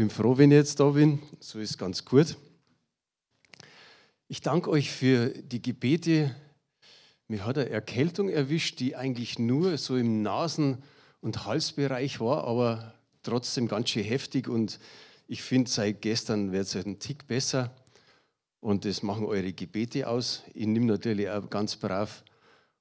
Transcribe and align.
bin 0.00 0.08
froh, 0.08 0.38
wenn 0.38 0.50
ich 0.50 0.56
jetzt 0.56 0.80
da 0.80 0.88
bin. 0.88 1.18
So 1.40 1.58
ist 1.58 1.76
ganz 1.76 2.06
gut. 2.06 2.38
Ich 4.28 4.40
danke 4.40 4.70
euch 4.70 4.90
für 4.90 5.28
die 5.28 5.60
Gebete. 5.60 6.34
Mir 7.28 7.44
hat 7.44 7.58
eine 7.58 7.68
Erkältung 7.68 8.30
erwischt, 8.30 8.80
die 8.80 8.96
eigentlich 8.96 9.38
nur 9.38 9.76
so 9.76 9.98
im 9.98 10.22
Nasen- 10.22 10.82
und 11.20 11.44
Halsbereich 11.44 12.18
war, 12.18 12.44
aber 12.44 12.94
trotzdem 13.22 13.68
ganz 13.68 13.90
schön 13.90 14.02
heftig. 14.02 14.48
Und 14.48 14.80
ich 15.26 15.42
finde, 15.42 15.70
seit 15.70 16.00
gestern 16.00 16.50
wird 16.50 16.66
es 16.66 16.74
halt 16.74 16.86
einen 16.86 16.98
Tick 16.98 17.26
besser. 17.26 17.70
Und 18.60 18.86
das 18.86 19.02
machen 19.02 19.26
eure 19.26 19.52
Gebete 19.52 20.08
aus. 20.08 20.44
Ich 20.54 20.66
nehme 20.66 20.86
natürlich 20.86 21.28
auch 21.28 21.50
ganz 21.50 21.76
brav 21.76 22.24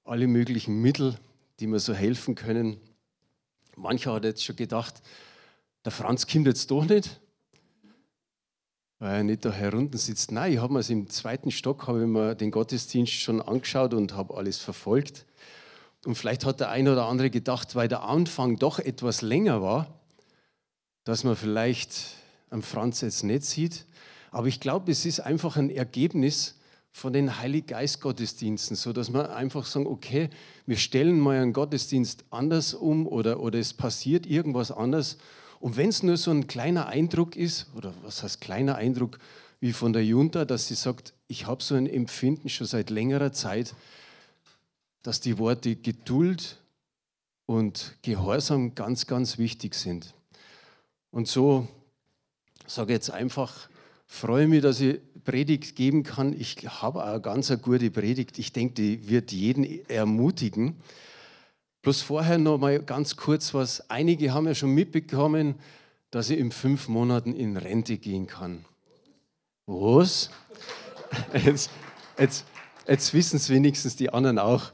alle 0.05 0.27
möglichen 0.27 0.81
Mittel, 0.81 1.19
die 1.59 1.67
mir 1.67 1.79
so 1.79 1.93
helfen 1.93 2.35
können. 2.35 2.77
Mancher 3.75 4.13
hat 4.13 4.23
jetzt 4.23 4.45
schon 4.45 4.55
gedacht, 4.55 5.01
der 5.85 5.91
Franz 5.91 6.27
kommt 6.27 6.47
jetzt 6.47 6.69
doch 6.71 6.85
nicht, 6.85 7.21
weil 8.99 9.17
er 9.17 9.23
nicht 9.23 9.45
da 9.45 9.51
herunten 9.51 9.97
sitzt. 9.97 10.31
Nein, 10.31 10.53
ich 10.53 10.59
habe 10.59 10.73
mir 10.73 10.89
im 10.89 11.09
zweiten 11.09 11.51
Stock 11.51 11.87
habe 11.87 12.05
mir 12.05 12.35
den 12.35 12.51
Gottesdienst 12.51 13.13
schon 13.13 13.41
angeschaut 13.41 13.93
und 13.93 14.13
habe 14.13 14.35
alles 14.35 14.57
verfolgt. 14.57 15.25
Und 16.05 16.15
vielleicht 16.15 16.45
hat 16.45 16.59
der 16.59 16.69
eine 16.69 16.93
oder 16.93 17.05
andere 17.05 17.29
gedacht, 17.29 17.75
weil 17.75 17.87
der 17.87 18.03
Anfang 18.03 18.57
doch 18.57 18.79
etwas 18.79 19.21
länger 19.21 19.61
war, 19.61 19.99
dass 21.03 21.23
man 21.23 21.35
vielleicht 21.35 21.93
am 22.49 22.61
Franz 22.61 23.01
jetzt 23.01 23.23
nicht 23.23 23.43
sieht. 23.43 23.85
Aber 24.31 24.47
ich 24.47 24.59
glaube, 24.59 24.91
es 24.91 25.05
ist 25.05 25.21
einfach 25.21 25.57
ein 25.57 25.69
Ergebnis 25.69 26.55
von 26.91 27.13
den 27.13 27.39
Heiliggeist-Gottesdiensten, 27.39 28.75
so 28.75 28.93
dass 28.93 29.13
wir 29.13 29.35
einfach 29.35 29.65
sagen, 29.65 29.87
okay, 29.87 30.29
wir 30.65 30.77
stellen 30.77 31.19
mal 31.19 31.37
einen 31.37 31.53
Gottesdienst 31.53 32.25
anders 32.29 32.73
um 32.73 33.07
oder, 33.07 33.39
oder 33.39 33.59
es 33.59 33.73
passiert 33.73 34.25
irgendwas 34.25 34.71
anders. 34.71 35.17
Und 35.59 35.75
wenn 35.77 35.89
es 35.89 36.03
nur 36.03 36.17
so 36.17 36.31
ein 36.31 36.47
kleiner 36.47 36.87
Eindruck 36.87 37.35
ist, 37.35 37.67
oder 37.75 37.93
was 38.03 38.23
heißt 38.23 38.41
kleiner 38.41 38.75
Eindruck, 38.75 39.19
wie 39.59 39.73
von 39.73 39.91
der 39.91 40.05
Junta, 40.05 40.45
dass 40.45 40.67
sie 40.67 40.75
sagt, 40.75 41.13
ich 41.27 41.45
habe 41.45 41.61
so 41.61 41.75
ein 41.75 41.85
Empfinden 41.85 42.49
schon 42.49 42.65
seit 42.65 42.89
längerer 42.89 43.33
Zeit, 43.33 43.75
dass 45.03 45.19
die 45.19 45.37
Worte 45.37 45.75
Geduld 45.75 46.57
und 47.45 47.97
Gehorsam 48.01 48.73
ganz, 48.73 49.05
ganz 49.05 49.37
wichtig 49.37 49.75
sind. 49.75 50.13
Und 51.11 51.27
so 51.27 51.67
sage 52.65 52.93
ich 52.93 52.95
jetzt 52.95 53.11
einfach, 53.11 53.69
freue 54.05 54.47
mich, 54.47 54.61
dass 54.61 54.79
ich 54.79 54.99
Predigt 55.25 55.75
geben 55.75 56.03
kann. 56.03 56.33
Ich 56.39 56.55
habe 56.67 57.03
eine 57.03 57.21
ganz 57.21 57.51
eine 57.51 57.59
gute 57.59 57.91
Predigt. 57.91 58.39
Ich 58.39 58.53
denke, 58.53 58.75
die 58.75 59.09
wird 59.09 59.31
jeden 59.31 59.87
ermutigen. 59.89 60.77
Bloß 61.81 62.01
vorher 62.01 62.37
noch 62.37 62.57
mal 62.57 62.79
ganz 62.79 63.15
kurz 63.15 63.53
was. 63.53 63.89
Einige 63.89 64.33
haben 64.33 64.47
ja 64.47 64.55
schon 64.55 64.73
mitbekommen, 64.73 65.55
dass 66.11 66.29
ich 66.29 66.39
in 66.39 66.51
fünf 66.51 66.87
Monaten 66.87 67.33
in 67.33 67.57
Rente 67.57 67.97
gehen 67.97 68.27
kann. 68.27 68.65
Was? 69.65 70.29
Jetzt, 71.33 71.71
jetzt, 72.19 72.45
jetzt 72.87 73.13
wissen 73.15 73.37
es 73.37 73.49
wenigstens 73.49 73.95
die 73.95 74.11
anderen 74.11 74.37
auch. 74.37 74.71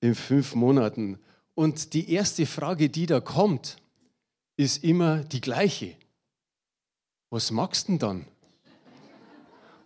In 0.00 0.14
fünf 0.14 0.54
Monaten. 0.54 1.18
Und 1.54 1.92
die 1.92 2.12
erste 2.12 2.46
Frage, 2.46 2.88
die 2.88 3.06
da 3.06 3.18
kommt, 3.20 3.78
ist 4.56 4.84
immer 4.84 5.24
die 5.24 5.40
gleiche. 5.40 5.96
Was 7.30 7.50
magst 7.50 7.88
du 7.88 7.92
denn 7.92 7.98
dann? 7.98 8.26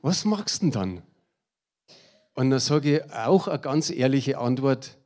was 0.03 0.25
machst 0.25 0.63
du 0.63 0.67
denn 0.67 0.71
dann? 0.73 1.03
Und 2.35 2.51
dann 2.51 2.61
sage 2.61 2.99
ich 2.99 3.13
auch 3.13 3.49
eine 3.49 3.59
ganz 3.59 3.91
ehrliche 3.91 4.39
Antwort, 4.39 4.97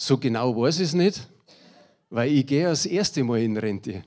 so 0.00 0.16
genau 0.16 0.56
weiß 0.56 0.76
ich 0.76 0.88
es 0.88 0.94
nicht, 0.94 1.28
weil 2.08 2.32
ich 2.32 2.46
gehe 2.46 2.64
das 2.64 2.86
erste 2.86 3.22
Mal 3.22 3.42
in 3.42 3.58
Rente. 3.58 4.02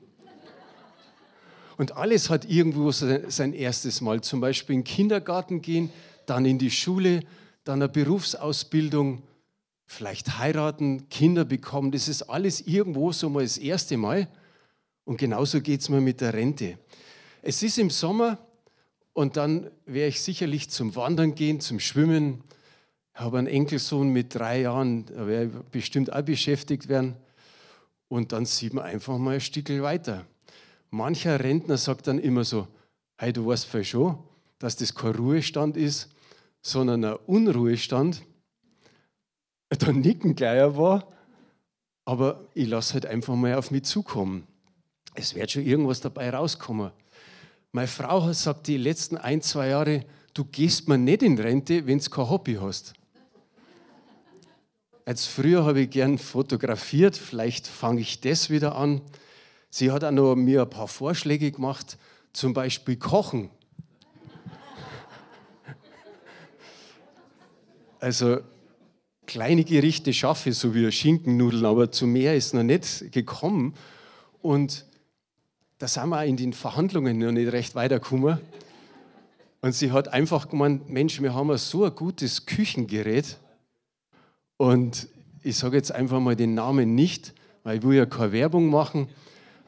Und 1.78 1.96
alles 1.96 2.32
hat 2.32 2.46
irgendwo 2.46 2.92
sein 2.92 3.54
erstes 3.54 4.02
Mal. 4.02 4.22
Zum 4.22 4.42
Beispiel 4.42 4.76
in 4.76 4.82
den 4.82 4.88
Kindergarten 4.88 5.62
gehen, 5.62 5.92
dann 6.26 6.46
in 6.46 6.58
die 6.58 6.72
Schule, 6.72 7.22
dann 7.64 7.82
eine 7.82 7.90
Berufsausbildung, 7.90 9.22
vielleicht 9.86 10.40
heiraten, 10.40 11.10
Kinder 11.10 11.46
bekommen. 11.46 11.92
Das 11.92 12.08
ist 12.08 12.24
alles 12.24 12.62
irgendwo 12.62 13.12
so 13.12 13.30
mal 13.30 13.44
das 13.44 13.60
erste 13.60 13.96
Mal. 13.96 14.28
Und 15.06 15.18
genauso 15.18 15.62
geht 15.62 15.82
es 15.82 15.90
mir 15.90 16.02
mit 16.02 16.22
der 16.22 16.34
Rente. 16.34 16.80
Es 17.44 17.62
ist 17.62 17.78
im 17.78 17.92
Sommer 17.92 18.40
und 19.14 19.38
dann 19.38 19.70
werde 19.86 20.10
ich 20.10 20.22
sicherlich 20.22 20.72
zum 20.72 20.96
Wandern 20.96 21.36
gehen, 21.36 21.60
zum 21.60 21.80
Schwimmen. 21.80 22.44
Ich 23.16 23.20
habe 23.20 23.38
einen 23.38 23.48
Enkelsohn 23.48 24.10
mit 24.10 24.34
drei 24.34 24.62
Jahren, 24.62 25.08
werde 25.10 25.46
ich 25.46 25.70
bestimmt 25.72 26.12
auch 26.12 26.24
beschäftigt 26.24 26.88
werden. 26.88 27.16
Und 28.08 28.32
dann 28.32 28.46
sieht 28.46 28.74
man 28.74 28.86
einfach 28.86 29.18
mal 29.18 29.36
ein 29.36 29.42
Stückchen 29.42 29.82
weiter. 29.84 30.26
Mancher 30.90 31.40
Rentner 31.40 31.78
sagt 31.78 32.08
dann 32.08 32.20
immer 32.20 32.44
so, 32.44 32.68
hey, 33.18 33.32
du 33.34 33.46
weißt 33.46 33.66
vielleicht 33.66 33.92
schon, 33.92 34.18
dass 34.60 34.76
das 34.76 34.94
kein 34.94 35.16
Ruhestand 35.16 35.78
ist, 35.78 36.10
sondern 36.62 37.04
ein 37.06 37.16
Unruhestand. 37.28 38.24
Da 39.80 39.92
nicken 39.92 40.36
gleich 40.36 40.78
war, 40.78 41.08
aber 42.06 42.48
ich 42.54 42.68
lasse 42.68 42.94
halt 42.94 43.08
einfach 43.08 43.34
mal 43.36 43.56
auf 43.56 43.72
mich 43.72 43.86
zukommen. 43.86 44.46
Es 45.16 45.34
wird 45.34 45.50
schon 45.50 45.64
irgendwas 45.64 46.00
dabei 46.00 46.30
rauskommen. 46.30 46.92
Meine 47.72 47.88
Frau 47.88 48.32
sagt 48.34 48.68
die 48.68 48.78
letzten 48.78 49.18
ein, 49.18 49.42
zwei 49.42 49.70
Jahre, 49.70 50.06
du 50.36 50.46
gehst 50.46 50.88
mir 50.88 51.00
nicht 51.00 51.24
in 51.24 51.40
Rente, 51.40 51.88
wenn 51.88 51.98
du 51.98 52.08
kein 52.08 52.30
Hobby 52.30 52.54
hast. 52.62 52.94
Als 55.06 55.26
früher 55.26 55.66
habe 55.66 55.82
ich 55.82 55.90
gern 55.90 56.18
fotografiert, 56.18 57.18
vielleicht 57.18 57.68
fange 57.68 58.00
ich 58.00 58.22
das 58.22 58.50
wieder 58.50 58.76
an. 58.76 59.02
Sie 59.70 59.92
hat 59.92 60.04
auch 60.04 60.12
noch 60.12 60.36
mir 60.36 60.62
ein 60.62 60.70
paar 60.70 60.88
Vorschläge 60.88 61.52
gemacht, 61.52 61.98
zum 62.32 62.54
Beispiel 62.54 62.96
Kochen. 62.96 63.50
Also 68.00 68.40
kleine 69.26 69.64
Gerichte 69.64 70.14
schaffe 70.14 70.52
ich, 70.52 70.58
so 70.58 70.74
wie 70.74 70.92
Schinkennudeln, 70.92 71.66
aber 71.66 71.92
zu 71.92 72.08
mehr 72.08 72.36
ist 72.36 72.54
noch 72.54 72.64
nicht 72.64 73.12
gekommen. 73.12 73.74
Und 74.42 74.86
da 75.80 75.88
sind 75.88 76.10
wir 76.10 76.24
in 76.26 76.38
den 76.38 76.54
Verhandlungen 76.54 77.18
noch 77.18 77.32
nicht 77.32 77.52
recht 77.52 77.76
weitergekommen. 77.76 78.40
Und 79.62 79.74
sie 79.74 79.92
hat 79.92 80.10
einfach 80.10 80.50
gemeint, 80.50 80.90
Mensch, 80.90 81.22
wir 81.22 81.34
haben 81.34 81.58
so 81.58 81.84
ein 81.84 81.96
gutes 81.96 82.46
Küchengerät. 82.46 83.38
Und 84.64 85.10
ich 85.42 85.58
sage 85.58 85.76
jetzt 85.76 85.92
einfach 85.92 86.22
mal 86.22 86.38
den 86.38 86.54
Namen 86.54 86.96
nicht, 86.96 87.34
weil 87.64 87.80
ich 87.80 87.84
will 87.84 87.98
ja 87.98 88.06
keine 88.06 88.32
Werbung 88.32 88.68
machen. 88.68 89.10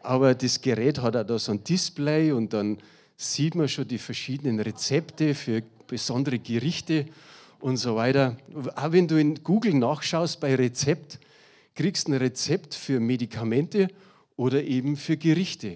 Aber 0.01 0.33
das 0.33 0.61
Gerät 0.61 1.01
hat 1.01 1.17
auch 1.17 1.25
da 1.25 1.37
so 1.37 1.51
ein 1.51 1.61
Display 1.65 2.31
und 2.31 2.53
dann 2.53 2.77
sieht 3.17 3.55
man 3.55 3.67
schon 3.67 3.89
die 3.89 3.97
verschiedenen 3.97 4.57
Rezepte 4.61 5.35
für 5.35 5.63
besondere 5.85 6.39
Gerichte 6.39 7.07
und 7.59 7.75
so 7.75 7.97
weiter. 7.97 8.37
Auch 8.77 8.93
wenn 8.93 9.09
du 9.09 9.19
in 9.19 9.43
Google 9.43 9.73
nachschaust 9.73 10.39
bei 10.39 10.55
Rezept, 10.55 11.19
kriegst 11.75 12.07
du 12.07 12.13
ein 12.13 12.17
Rezept 12.17 12.73
für 12.73 13.01
Medikamente 13.01 13.89
oder 14.37 14.63
eben 14.63 14.95
für 14.95 15.17
Gerichte. 15.17 15.75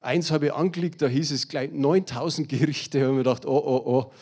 Eins 0.00 0.30
habe 0.30 0.46
ich 0.46 0.54
angeklickt, 0.54 1.02
da 1.02 1.08
hieß 1.08 1.32
es 1.32 1.48
gleich 1.48 1.72
9000 1.72 2.48
Gerichte. 2.48 3.00
Da 3.00 3.06
habe 3.06 3.14
ich 3.14 3.16
mir 3.16 3.24
gedacht, 3.24 3.46
oh, 3.46 3.58
oh, 3.58 3.82
oh. 3.84 4.12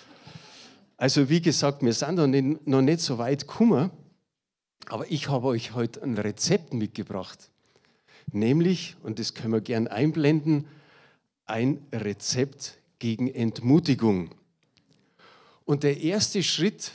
Also 0.97 1.28
wie 1.28 1.43
gesagt, 1.43 1.83
wir 1.83 1.93
sind 1.93 2.15
noch 2.15 2.27
noch 2.65 2.81
nicht 2.81 3.00
so 3.00 3.19
weit 3.19 3.47
gekommen, 3.47 3.91
aber 4.89 5.11
ich 5.11 5.29
habe 5.29 5.47
euch 5.47 5.75
heute 5.75 6.03
ein 6.03 6.17
Rezept 6.17 6.73
mitgebracht. 6.75 7.51
Nämlich, 8.33 8.97
und 9.03 9.19
das 9.19 9.35
können 9.35 9.53
wir 9.53 9.61
gern 9.61 9.89
einblenden, 9.89 10.67
ein 11.45 11.85
Rezept 11.93 12.79
gegen 12.99 13.29
Entmutigung. 13.29 14.35
Und 15.65 15.83
der 15.83 16.01
erste 16.01 16.43
Schritt 16.43 16.93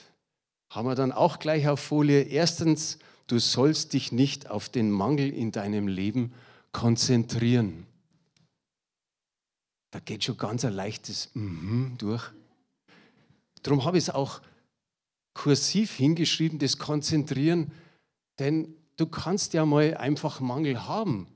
haben 0.69 0.87
wir 0.87 0.95
dann 0.95 1.11
auch 1.11 1.39
gleich 1.39 1.67
auf 1.67 1.79
Folie. 1.79 2.21
Erstens, 2.21 2.99
du 3.27 3.39
sollst 3.39 3.93
dich 3.93 4.11
nicht 4.11 4.49
auf 4.49 4.69
den 4.69 4.91
Mangel 4.91 5.29
in 5.33 5.51
deinem 5.51 5.87
Leben 5.87 6.33
konzentrieren. 6.71 7.85
Da 9.91 9.99
geht 9.99 10.23
schon 10.23 10.37
ganz 10.37 10.63
ein 10.63 10.73
leichtes 10.73 11.29
Mhm 11.33 11.95
durch. 11.97 12.31
Darum 13.61 13.83
habe 13.83 13.97
ich 13.97 14.05
es 14.05 14.09
auch 14.09 14.41
kursiv 15.33 15.95
hingeschrieben, 15.95 16.59
das 16.59 16.77
Konzentrieren, 16.77 17.71
denn 18.41 18.75
du 18.97 19.05
kannst 19.05 19.53
ja 19.53 19.65
mal 19.65 19.95
einfach 19.95 20.39
Mangel 20.39 20.87
haben, 20.87 21.27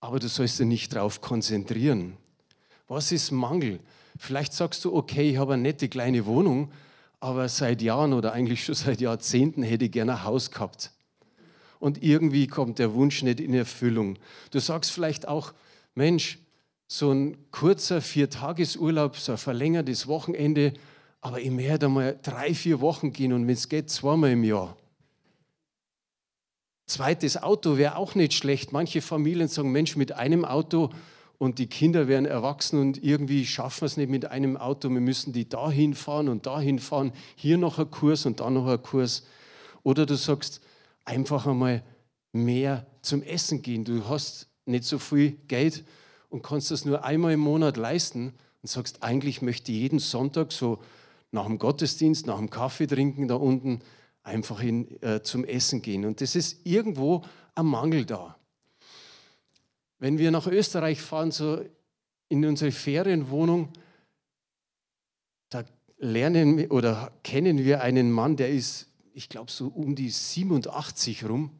aber 0.00 0.18
du 0.18 0.28
sollst 0.28 0.58
dich 0.58 0.66
nicht 0.66 0.94
darauf 0.94 1.20
konzentrieren. 1.20 2.16
Was 2.88 3.12
ist 3.12 3.30
Mangel? 3.30 3.78
Vielleicht 4.18 4.52
sagst 4.52 4.84
du, 4.84 4.94
okay, 4.94 5.30
ich 5.30 5.36
habe 5.36 5.54
eine 5.54 5.62
nette 5.62 5.88
kleine 5.88 6.26
Wohnung, 6.26 6.72
aber 7.20 7.48
seit 7.48 7.82
Jahren 7.82 8.12
oder 8.12 8.32
eigentlich 8.32 8.64
schon 8.64 8.74
seit 8.74 9.00
Jahrzehnten 9.00 9.62
hätte 9.62 9.84
ich 9.84 9.92
gerne 9.92 10.12
ein 10.14 10.24
Haus 10.24 10.50
gehabt. 10.50 10.90
Und 11.78 12.02
irgendwie 12.02 12.48
kommt 12.48 12.80
der 12.80 12.94
Wunsch 12.94 13.22
nicht 13.22 13.38
in 13.38 13.54
Erfüllung. 13.54 14.18
Du 14.50 14.58
sagst 14.58 14.90
vielleicht 14.90 15.28
auch, 15.28 15.54
Mensch, 15.94 16.38
so 16.88 17.12
ein 17.12 17.36
kurzer 17.52 18.00
Viertagesurlaub, 18.00 19.16
so 19.16 19.32
ein 19.32 19.38
verlängertes 19.38 20.08
Wochenende, 20.08 20.72
aber 21.20 21.40
ich 21.40 21.50
möchte 21.50 21.88
mal 21.88 22.18
drei, 22.22 22.54
vier 22.54 22.80
Wochen 22.80 23.12
gehen 23.12 23.32
und 23.32 23.46
wenn 23.46 23.54
es 23.54 23.68
geht, 23.68 23.90
zweimal 23.90 24.30
im 24.30 24.42
Jahr. 24.42 24.76
Zweites 26.88 27.42
Auto 27.42 27.76
wäre 27.76 27.96
auch 27.96 28.14
nicht 28.14 28.32
schlecht. 28.32 28.72
Manche 28.72 29.02
Familien 29.02 29.48
sagen, 29.48 29.70
Mensch, 29.70 29.94
mit 29.94 30.12
einem 30.12 30.46
Auto 30.46 30.88
und 31.36 31.58
die 31.58 31.66
Kinder 31.66 32.08
werden 32.08 32.24
erwachsen 32.24 32.80
und 32.80 33.04
irgendwie 33.04 33.44
schaffen 33.44 33.82
wir 33.82 33.86
es 33.86 33.98
nicht 33.98 34.08
mit 34.08 34.24
einem 34.24 34.56
Auto. 34.56 34.88
Wir 34.88 35.02
müssen 35.02 35.34
die 35.34 35.46
dahin 35.46 35.94
fahren 35.94 36.30
und 36.30 36.46
dahin 36.46 36.78
fahren, 36.78 37.12
hier 37.36 37.58
noch 37.58 37.78
ein 37.78 37.90
Kurs 37.90 38.24
und 38.24 38.40
da 38.40 38.48
noch 38.48 38.66
ein 38.66 38.82
Kurs. 38.82 39.26
Oder 39.82 40.06
du 40.06 40.16
sagst 40.16 40.62
einfach 41.04 41.46
einmal 41.46 41.82
mehr 42.32 42.86
zum 43.02 43.22
Essen 43.22 43.60
gehen. 43.60 43.84
Du 43.84 44.08
hast 44.08 44.48
nicht 44.64 44.84
so 44.84 44.98
viel 44.98 45.32
Geld 45.46 45.84
und 46.30 46.42
kannst 46.42 46.70
das 46.70 46.86
nur 46.86 47.04
einmal 47.04 47.34
im 47.34 47.40
Monat 47.40 47.76
leisten 47.76 48.32
und 48.62 48.70
sagst, 48.70 49.02
eigentlich 49.02 49.42
möchte 49.42 49.72
ich 49.72 49.78
jeden 49.78 49.98
Sonntag 49.98 50.52
so 50.52 50.78
nach 51.32 51.44
dem 51.44 51.58
Gottesdienst, 51.58 52.26
nach 52.26 52.38
dem 52.38 52.48
Kaffee 52.48 52.86
trinken 52.86 53.28
da 53.28 53.34
unten 53.34 53.80
einfach 54.22 54.60
hin, 54.60 55.00
äh, 55.02 55.22
zum 55.22 55.44
Essen 55.44 55.82
gehen. 55.82 56.04
Und 56.04 56.20
das 56.20 56.36
ist 56.36 56.64
irgendwo 56.64 57.24
ein 57.54 57.66
Mangel 57.66 58.04
da. 58.04 58.36
Wenn 59.98 60.18
wir 60.18 60.30
nach 60.30 60.46
Österreich 60.46 61.00
fahren, 61.00 61.30
so 61.30 61.64
in 62.28 62.44
unsere 62.44 62.70
Ferienwohnung, 62.70 63.72
da 65.48 65.64
lernen 65.98 66.70
oder 66.70 67.12
kennen 67.22 67.58
wir 67.58 67.82
einen 67.82 68.12
Mann, 68.12 68.36
der 68.36 68.50
ist, 68.50 68.88
ich 69.12 69.28
glaube, 69.28 69.50
so 69.50 69.68
um 69.68 69.94
die 69.94 70.10
87 70.10 71.24
rum, 71.24 71.50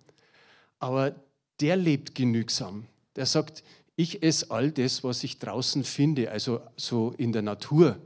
aber 0.78 1.16
der 1.60 1.76
lebt 1.76 2.14
genügsam. 2.14 2.87
Der 3.16 3.26
sagt, 3.26 3.64
ich 3.96 4.22
esse 4.22 4.50
all 4.50 4.70
das, 4.70 5.02
was 5.02 5.25
ich 5.25 5.40
draußen 5.40 5.82
finde, 5.82 6.31
also 6.31 6.60
so 6.76 7.14
in 7.19 7.32
der 7.32 7.43
Natur. 7.43 7.99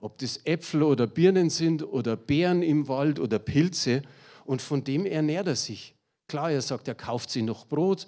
Ob 0.00 0.18
das 0.18 0.40
Äpfel 0.44 0.82
oder 0.82 1.06
Birnen 1.06 1.50
sind 1.50 1.82
oder 1.82 2.16
Beeren 2.16 2.62
im 2.62 2.88
Wald 2.88 3.18
oder 3.18 3.38
Pilze. 3.38 4.02
Und 4.44 4.62
von 4.62 4.84
dem 4.84 5.06
ernährt 5.06 5.46
er 5.46 5.56
sich. 5.56 5.94
Klar, 6.28 6.50
er 6.52 6.62
sagt, 6.62 6.88
er 6.88 6.94
kauft 6.94 7.30
sich 7.30 7.42
noch 7.42 7.66
Brot, 7.66 8.06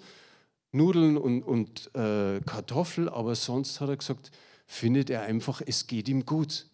Nudeln 0.71 1.17
und, 1.17 1.43
und 1.43 1.93
äh, 1.95 2.39
Kartoffel, 2.45 3.09
aber 3.09 3.35
sonst 3.35 3.81
hat 3.81 3.89
er 3.89 3.97
gesagt, 3.97 4.31
findet 4.65 5.09
er 5.09 5.23
einfach, 5.23 5.61
es 5.65 5.87
geht 5.87 6.07
ihm 6.07 6.25
gut. 6.25 6.67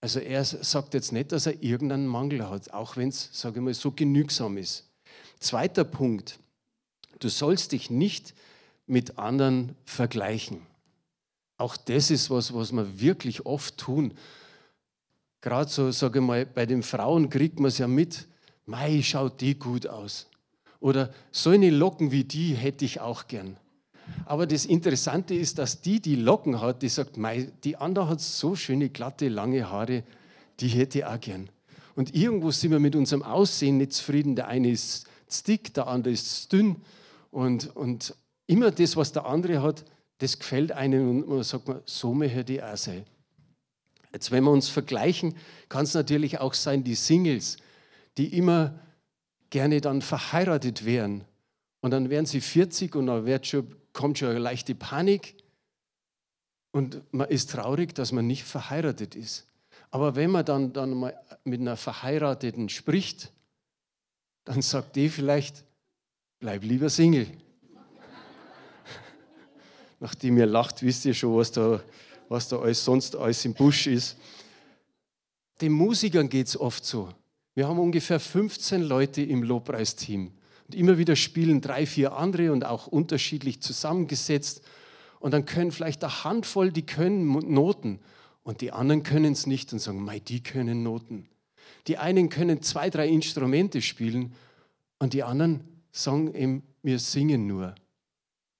Also 0.00 0.20
er 0.20 0.44
sagt 0.44 0.94
jetzt 0.94 1.12
nicht, 1.12 1.32
dass 1.32 1.46
er 1.46 1.62
irgendeinen 1.62 2.06
Mangel 2.06 2.48
hat, 2.48 2.72
auch 2.72 2.96
wenn 2.96 3.08
es, 3.08 3.28
sage 3.32 3.58
ich 3.58 3.64
mal, 3.64 3.74
so 3.74 3.90
genügsam 3.90 4.56
ist. 4.56 4.88
Zweiter 5.40 5.84
Punkt, 5.84 6.38
du 7.18 7.28
sollst 7.28 7.72
dich 7.72 7.90
nicht 7.90 8.34
mit 8.86 9.18
anderen 9.18 9.74
vergleichen. 9.84 10.62
Auch 11.58 11.76
das 11.76 12.10
ist 12.10 12.30
was, 12.30 12.54
was 12.54 12.72
wir 12.72 13.00
wirklich 13.00 13.44
oft 13.44 13.76
tun. 13.76 14.14
Gerade 15.40 15.70
so, 15.70 15.90
sage 15.90 16.20
ich 16.20 16.24
mal, 16.24 16.46
bei 16.46 16.66
den 16.66 16.82
Frauen 16.82 17.28
kriegt 17.28 17.60
man 17.60 17.68
es 17.68 17.78
ja 17.78 17.88
mit, 17.88 18.26
Mei, 18.64 19.02
schaut 19.02 19.40
die 19.40 19.58
gut 19.58 19.86
aus. 19.86 20.26
Oder 20.80 21.12
so 21.32 21.50
eine 21.50 21.70
Locken 21.70 22.12
wie 22.12 22.24
die 22.24 22.54
hätte 22.54 22.84
ich 22.84 23.00
auch 23.00 23.26
gern. 23.26 23.56
Aber 24.24 24.46
das 24.46 24.64
Interessante 24.64 25.34
ist, 25.34 25.58
dass 25.58 25.80
die, 25.80 26.00
die 26.00 26.16
Locken 26.16 26.60
hat, 26.60 26.82
die 26.82 26.88
sagt, 26.88 27.16
Mei, 27.16 27.50
die 27.64 27.76
andere 27.76 28.08
hat 28.08 28.20
so 28.20 28.54
schöne, 28.54 28.88
glatte, 28.88 29.28
lange 29.28 29.68
Haare, 29.68 30.04
die 30.60 30.68
hätte 30.68 30.98
ich 30.98 31.04
auch 31.04 31.20
gern. 31.20 31.50
Und 31.94 32.14
irgendwo 32.14 32.52
sind 32.52 32.70
wir 32.70 32.78
mit 32.78 32.94
unserem 32.94 33.22
Aussehen 33.24 33.78
nicht 33.78 33.92
zufrieden. 33.92 34.36
Der 34.36 34.46
eine 34.46 34.70
ist 34.70 35.08
dick, 35.48 35.74
der 35.74 35.88
andere 35.88 36.14
ist 36.14 36.52
dünn. 36.52 36.76
Und, 37.32 37.74
und 37.74 38.14
immer 38.46 38.70
das, 38.70 38.96
was 38.96 39.12
der 39.12 39.26
andere 39.26 39.62
hat, 39.62 39.84
das 40.18 40.38
gefällt 40.38 40.72
einem 40.72 41.08
und 41.08 41.28
man 41.28 41.42
sagt, 41.42 41.68
man, 41.68 41.80
so 41.86 42.12
möchte 42.12 42.52
ich 42.52 42.62
auch 42.62 42.76
sein. 42.76 43.04
Jetzt, 44.12 44.30
wenn 44.30 44.44
wir 44.44 44.50
uns 44.50 44.68
vergleichen, 44.68 45.36
kann 45.68 45.84
es 45.84 45.94
natürlich 45.94 46.40
auch 46.40 46.54
sein, 46.54 46.82
die 46.82 46.94
Singles, 46.94 47.58
die 48.16 48.36
immer 48.36 48.78
gerne 49.50 49.80
dann 49.80 50.02
verheiratet 50.02 50.84
wären. 50.84 51.24
Und 51.80 51.92
dann 51.92 52.10
werden 52.10 52.26
sie 52.26 52.40
40 52.40 52.96
und 52.96 53.06
dann 53.06 53.26
wird 53.26 53.46
schon, 53.46 53.74
kommt 53.92 54.18
schon 54.18 54.30
eine 54.30 54.38
leichte 54.38 54.74
Panik. 54.74 55.36
Und 56.72 57.02
man 57.12 57.28
ist 57.28 57.50
traurig, 57.50 57.94
dass 57.94 58.12
man 58.12 58.26
nicht 58.26 58.44
verheiratet 58.44 59.14
ist. 59.14 59.46
Aber 59.90 60.16
wenn 60.16 60.30
man 60.30 60.44
dann, 60.44 60.72
dann 60.72 60.94
mal 60.94 61.18
mit 61.44 61.60
einer 61.60 61.76
Verheirateten 61.76 62.68
spricht, 62.68 63.32
dann 64.44 64.62
sagt 64.62 64.96
die 64.96 65.08
vielleicht, 65.08 65.64
bleib 66.40 66.64
lieber 66.64 66.90
Single 66.90 67.28
nachdem 70.00 70.38
ihr 70.38 70.46
lacht, 70.46 70.82
wisst 70.82 71.04
ihr 71.04 71.14
schon, 71.14 71.36
was 71.36 71.52
da, 71.52 71.82
was 72.28 72.48
da 72.48 72.58
alles 72.58 72.84
sonst 72.84 73.16
alles 73.16 73.44
im 73.44 73.54
Busch 73.54 73.86
ist. 73.86 74.16
Den 75.60 75.72
Musikern 75.72 76.28
geht 76.28 76.46
es 76.46 76.58
oft 76.58 76.84
so. 76.84 77.08
Wir 77.54 77.66
haben 77.66 77.78
ungefähr 77.78 78.20
15 78.20 78.82
Leute 78.82 79.22
im 79.22 79.42
Lobpreisteam. 79.42 80.30
Und 80.68 80.74
immer 80.74 80.98
wieder 80.98 81.16
spielen 81.16 81.60
drei, 81.60 81.86
vier 81.86 82.12
andere 82.12 82.52
und 82.52 82.64
auch 82.64 82.86
unterschiedlich 82.86 83.60
zusammengesetzt. 83.60 84.62
Und 85.18 85.32
dann 85.32 85.44
können 85.44 85.72
vielleicht 85.72 86.04
eine 86.04 86.24
Handvoll, 86.24 86.70
die 86.70 86.86
können 86.86 87.26
Noten. 87.52 87.98
Und 88.44 88.60
die 88.60 88.70
anderen 88.70 89.02
können 89.02 89.32
es 89.32 89.46
nicht 89.46 89.72
und 89.72 89.80
sagen, 89.80 90.04
mei, 90.04 90.20
die 90.20 90.42
können 90.42 90.82
Noten. 90.82 91.28
Die 91.86 91.98
einen 91.98 92.28
können 92.28 92.62
zwei, 92.62 92.90
drei 92.90 93.08
Instrumente 93.08 93.82
spielen 93.82 94.34
und 94.98 95.14
die 95.14 95.22
anderen 95.22 95.64
sagen 95.90 96.34
eben, 96.34 96.62
wir 96.82 96.98
singen 96.98 97.46
nur. 97.46 97.74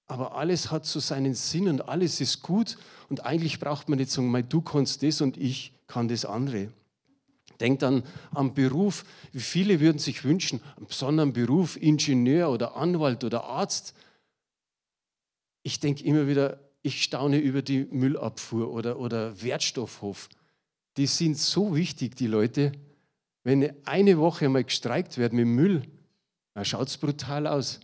Aber 0.09 0.35
alles 0.35 0.71
hat 0.71 0.87
so 0.87 0.99
seinen 0.99 1.35
Sinn 1.35 1.69
und 1.69 1.87
alles 1.87 2.19
ist 2.19 2.41
gut. 2.41 2.77
Und 3.09 3.25
eigentlich 3.25 3.59
braucht 3.59 3.89
man 3.89 3.99
nicht 3.99 4.09
sagen, 4.09 4.49
du 4.49 4.61
kannst 4.61 5.03
das 5.03 5.21
und 5.21 5.37
ich 5.37 5.71
kann 5.85 6.07
das 6.07 6.25
andere. 6.25 6.69
Denkt 7.59 7.83
dann 7.83 8.01
am 8.31 8.55
Beruf. 8.55 9.05
Wie 9.31 9.39
viele 9.39 9.79
würden 9.79 9.99
sich 9.99 10.23
wünschen, 10.23 10.61
einen 10.77 10.87
besonderen 10.87 11.31
Beruf, 11.31 11.77
Ingenieur 11.79 12.49
oder 12.49 12.75
Anwalt 12.75 13.23
oder 13.23 13.43
Arzt. 13.43 13.93
Ich 15.61 15.79
denke 15.79 16.03
immer 16.03 16.27
wieder, 16.27 16.59
ich 16.81 17.03
staune 17.03 17.37
über 17.37 17.61
die 17.61 17.85
Müllabfuhr 17.91 18.71
oder, 18.71 18.97
oder 18.99 19.39
Wertstoffhof. 19.43 20.29
Die 20.97 21.05
sind 21.05 21.37
so 21.37 21.75
wichtig, 21.75 22.15
die 22.15 22.27
Leute. 22.27 22.71
Wenn 23.43 23.71
eine 23.85 24.17
Woche 24.17 24.49
mal 24.49 24.63
gestreikt 24.63 25.19
wird 25.19 25.33
mit 25.33 25.45
Müll, 25.45 25.83
dann 26.55 26.65
schaut 26.65 26.87
es 26.87 26.97
brutal 26.97 27.45
aus. 27.45 27.79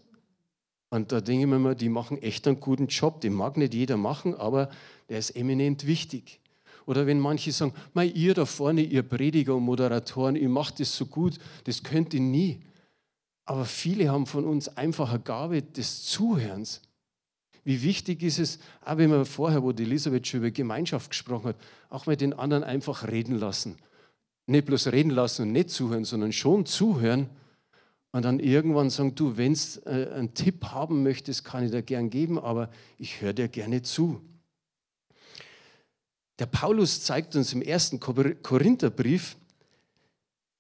Und 0.96 1.12
da 1.12 1.20
denke 1.20 1.44
ich 1.44 1.50
mir 1.50 1.60
mal, 1.60 1.76
die 1.76 1.90
machen 1.90 2.22
echt 2.22 2.48
einen 2.48 2.62
guten 2.62 2.88
Job. 2.88 3.20
Den 3.20 3.34
mag 3.34 3.58
nicht 3.58 3.74
jeder 3.74 3.98
machen, 3.98 4.34
aber 4.34 4.70
der 5.10 5.20
ist 5.20 5.36
eminent 5.36 5.86
wichtig. 5.86 6.40
Oder 6.86 7.06
wenn 7.06 7.20
manche 7.20 7.52
sagen, 7.52 7.74
Mei, 7.94 8.06
ihr 8.06 8.34
da 8.34 8.46
vorne, 8.46 8.82
ihr 8.82 9.04
Prediger 9.04 9.56
und 9.56 9.64
Moderatoren, 9.64 10.38
ihr 10.38 10.48
macht 10.48 10.80
das 10.80 10.96
so 10.96 11.06
gut, 11.06 11.38
das 11.66 11.84
könnt 11.84 12.14
ihr 12.14 12.22
nie. 12.22 12.62
Aber 13.44 13.66
viele 13.66 14.10
haben 14.10 14.26
von 14.26 14.46
uns 14.46 14.70
einfach 14.70 15.10
eine 15.10 15.20
Gabe 15.20 15.62
des 15.62 16.04
Zuhörens. 16.06 16.82
Wie 17.66 17.84
wichtig 17.84 18.24
ist 18.24 18.40
es, 18.40 18.60
auch 18.86 18.98
wenn 18.98 19.10
man 19.10 19.26
vorher, 19.26 19.64
wo 19.64 19.74
die 19.74 19.84
Elisabeth 19.84 20.28
schon 20.28 20.40
über 20.40 20.52
Gemeinschaft 20.52 21.10
gesprochen 21.10 21.50
hat, 21.50 21.58
auch 21.90 22.06
mal 22.06 22.16
den 22.16 22.34
anderen 22.34 22.64
einfach 22.64 23.06
reden 23.08 23.38
lassen. 23.38 23.76
Nicht 24.48 24.66
bloß 24.66 24.88
reden 24.94 25.10
lassen 25.10 25.42
und 25.42 25.52
nicht 25.52 25.72
zuhören, 25.72 26.06
sondern 26.06 26.32
schon 26.32 26.66
zuhören 26.66 27.30
und 28.16 28.24
dann 28.24 28.40
irgendwann 28.40 28.90
sagen, 28.90 29.14
du, 29.14 29.36
wenn 29.36 29.56
du 29.56 29.90
äh, 29.90 30.10
einen 30.14 30.34
Tipp 30.34 30.68
haben 30.68 31.04
möchtest, 31.04 31.44
kann 31.44 31.66
ich 31.66 31.72
dir 31.72 31.82
gern 31.82 32.10
geben, 32.10 32.40
aber 32.40 32.70
ich 32.98 33.20
höre 33.20 33.34
dir 33.34 33.50
gerne 33.50 33.82
zu. 33.82 34.22
Der 36.40 36.46
Paulus 36.46 37.04
zeigt 37.04 37.36
uns 37.36 37.52
im 37.52 37.62
ersten 37.62 38.00
Korintherbrief, 38.00 39.36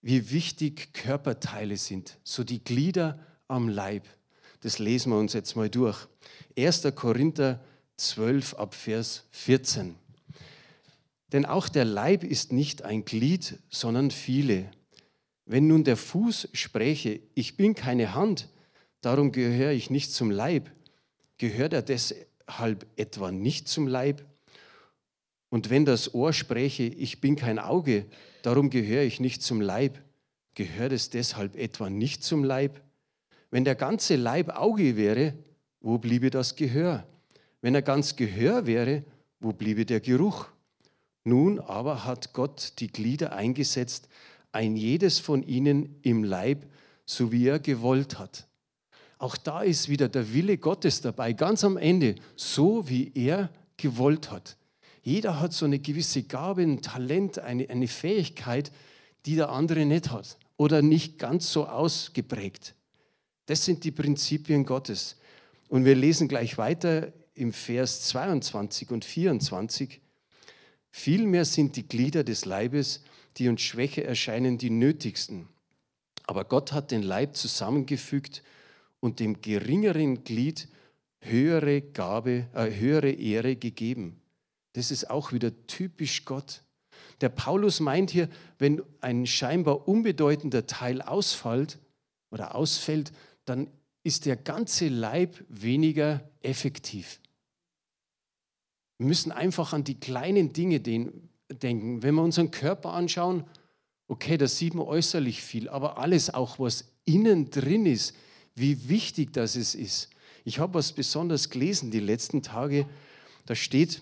wie 0.02 0.32
wichtig 0.32 0.92
Körperteile 0.92 1.78
sind, 1.78 2.18
so 2.26 2.44
die 2.44 2.62
Glieder 2.62 3.20
am 3.48 3.70
Leib. 3.70 4.04
Das 4.60 4.78
lesen 4.78 5.14
wir 5.14 5.18
uns 5.18 5.32
jetzt 5.32 5.56
mal 5.56 5.70
durch. 5.70 6.10
1. 6.58 6.86
Korinther 6.94 7.64
12 7.96 8.56
ab 8.56 8.74
Vers 8.74 9.24
14. 9.32 9.96
Denn 11.32 11.46
auch 11.46 11.70
der 11.70 11.86
Leib 11.86 12.26
ist 12.26 12.52
nicht 12.52 12.82
ein 12.82 13.06
Glied, 13.06 13.60
sondern 13.70 14.12
viele. 14.12 14.70
Wenn 15.46 15.68
nun 15.68 15.84
der 15.84 15.98
Fuß 15.98 16.50
spräche, 16.54 17.20
ich 17.36 17.56
bin 17.56 17.76
keine 17.76 18.16
Hand, 18.16 18.50
darum 19.02 19.32
gehöre 19.32 19.72
ich 19.72 19.92
nicht 19.92 20.12
zum 20.12 20.32
Leib, 20.32 20.72
gehört 21.38 21.74
er 21.74 21.84
deshalb 21.84 22.88
etwa 22.96 23.32
nicht 23.32 23.68
zum 23.68 23.88
Leib? 23.88 24.26
Und 25.50 25.70
wenn 25.70 25.86
das 25.86 26.16
Ohr 26.16 26.34
spräche, 26.34 26.84
ich 26.84 27.22
bin 27.22 27.36
kein 27.36 27.60
Auge, 27.60 28.06
darum 28.42 28.72
gehöre 28.72 29.04
ich 29.04 29.20
nicht 29.20 29.44
zum 29.44 29.62
Leib, 29.62 30.02
gehört 30.56 30.92
es 30.92 31.12
deshalb 31.12 31.56
etwa 31.56 31.92
nicht 31.92 32.24
zum 32.24 32.44
Leib? 32.44 32.82
Wenn 33.52 33.64
der 33.64 33.76
ganze 33.76 34.16
Leib 34.16 34.50
Auge 34.50 34.98
wäre, 34.98 35.34
wo 35.80 36.00
bliebe 36.00 36.32
das 36.32 36.56
Gehör? 36.56 37.06
Wenn 37.62 37.76
er 37.76 37.84
ganz 37.84 38.16
Gehör 38.16 38.66
wäre, 38.66 39.04
wo 39.40 39.54
bliebe 39.54 39.86
der 39.86 40.00
Geruch? 40.00 40.48
Nun 41.24 41.60
aber 41.60 42.06
hat 42.06 42.34
Gott 42.34 42.74
die 42.80 42.88
Glieder 42.88 43.34
eingesetzt, 43.34 44.10
ein 44.56 44.78
jedes 44.78 45.20
von 45.20 45.44
ihnen 45.44 46.00
im 46.02 46.24
Leib, 46.24 46.66
so 47.06 47.34
wie 47.34 47.46
er 47.46 47.60
gewollt 47.60 48.18
hat. 48.18 48.48
Auch 49.18 49.36
da 49.36 49.62
ist 49.62 49.90
wieder 49.90 50.08
der 50.08 50.34
Wille 50.34 50.58
Gottes 50.58 51.02
dabei, 51.02 51.34
ganz 51.34 51.66
am 51.66 51.76
Ende, 51.76 52.16
so 52.38 52.88
wie 52.88 53.12
er 53.14 53.50
gewollt 53.76 54.32
hat. 54.32 54.56
Jeder 55.04 55.42
hat 55.42 55.52
so 55.52 55.66
eine 55.66 55.80
gewisse 55.80 56.24
Gabe, 56.24 56.64
ein 56.64 56.82
Talent, 56.82 57.38
eine, 57.38 57.70
eine 57.70 57.88
Fähigkeit, 57.90 58.72
die 59.26 59.36
der 59.36 59.50
andere 59.50 59.86
nicht 59.86 60.10
hat 60.12 60.38
oder 60.56 60.82
nicht 60.82 61.20
ganz 61.20 61.52
so 61.52 61.68
ausgeprägt. 61.68 62.76
Das 63.48 63.66
sind 63.66 63.84
die 63.84 63.92
Prinzipien 63.92 64.66
Gottes. 64.66 65.18
Und 65.68 65.84
wir 65.84 65.96
lesen 65.96 66.30
gleich 66.30 66.58
weiter 66.58 67.12
im 67.34 67.52
Vers 67.52 68.04
22 68.04 68.90
und 68.92 69.04
24, 69.04 70.00
vielmehr 70.90 71.44
sind 71.44 71.76
die 71.76 71.88
Glieder 71.88 72.24
des 72.24 72.46
Leibes, 72.46 73.04
die 73.38 73.50
uns 73.50 73.62
schwächer 73.62 74.06
erscheinen, 74.06 74.58
die 74.58 74.70
nötigsten. 74.70 75.48
Aber 76.28 76.46
Gott 76.46 76.72
hat 76.72 76.92
den 76.92 77.04
Leib 77.04 77.36
zusammengefügt 77.36 78.44
und 79.00 79.20
dem 79.20 79.42
geringeren 79.42 80.24
Glied 80.24 80.68
höhere 81.20 81.82
Gabe, 81.82 82.48
äh, 82.54 82.72
höhere 82.72 83.12
Ehre 83.12 83.56
gegeben. 83.56 84.22
Das 84.74 84.92
ist 84.92 85.10
auch 85.10 85.32
wieder 85.32 85.52
typisch 85.68 86.26
Gott. 86.26 86.64
Der 87.22 87.30
Paulus 87.30 87.80
meint 87.80 88.12
hier, 88.12 88.30
wenn 88.58 88.82
ein 89.02 89.26
scheinbar 89.26 89.88
unbedeutender 89.88 90.68
Teil 90.68 91.02
ausfällt 91.02 91.80
oder 92.30 92.56
ausfällt, 92.56 93.12
dann 93.46 93.70
ist 94.04 94.26
der 94.26 94.36
ganze 94.36 94.88
Leib 94.88 95.44
weniger 95.50 96.30
effektiv. 96.42 97.20
Wir 98.98 99.08
müssen 99.08 99.32
einfach 99.32 99.74
an 99.74 99.84
die 99.84 100.00
kleinen 100.00 100.54
Dinge 100.54 100.80
denken. 101.50 102.04
Wenn 102.04 102.16
wir 102.16 102.24
unseren 102.24 102.52
Körper 102.52 102.94
anschauen, 102.94 103.44
okay, 104.08 104.38
da 104.38 104.48
sieht 104.48 104.74
man 104.74 104.86
äußerlich 104.86 105.42
viel, 105.42 105.70
aber 105.70 105.98
alles 105.98 106.34
auch, 106.34 106.60
was 106.60 106.94
innen 107.06 107.50
drin 107.50 107.86
ist, 107.86 108.16
wie 108.56 108.90
wichtig 108.90 109.34
das 109.34 109.56
ist. 109.56 110.10
Ich 110.44 110.60
habe 110.60 110.76
was 110.76 110.94
besonders 110.94 111.50
gelesen 111.50 111.92
die 111.92 112.00
letzten 112.00 112.42
Tage. 112.42 112.88
Da 113.46 113.56
steht, 113.56 114.02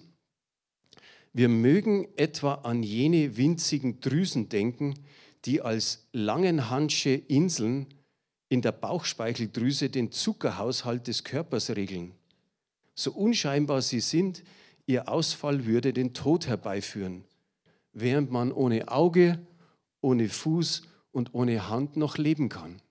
wir 1.32 1.50
mögen 1.50 2.08
etwa 2.16 2.56
an 2.56 2.84
jene 2.84 3.38
winzigen 3.38 4.00
Drüsen 4.00 4.50
denken, 4.50 4.94
die 5.46 5.62
als 5.62 6.08
langenhandsche 6.12 7.12
Inseln 7.12 7.88
in 8.50 8.62
der 8.62 8.72
Bauchspeicheldrüse 8.72 9.90
den 9.90 10.12
Zuckerhaushalt 10.12 11.08
des 11.08 11.24
Körpers 11.24 11.72
regeln. 11.72 12.14
So 12.94 13.12
unscheinbar 13.12 13.82
sie 13.82 14.00
sind, 14.00 14.44
ihr 14.86 15.10
Ausfall 15.10 15.66
würde 15.66 15.92
den 15.92 16.14
Tod 16.14 16.46
herbeiführen, 16.48 17.24
während 17.94 18.32
man 18.32 18.52
ohne 18.52 18.90
Auge, 18.90 19.46
ohne 20.02 20.28
Fuß 20.28 20.84
und 21.12 21.34
ohne 21.34 21.70
Hand 21.70 21.96
noch 21.96 22.18
leben 22.18 22.50
kann. 22.50 22.82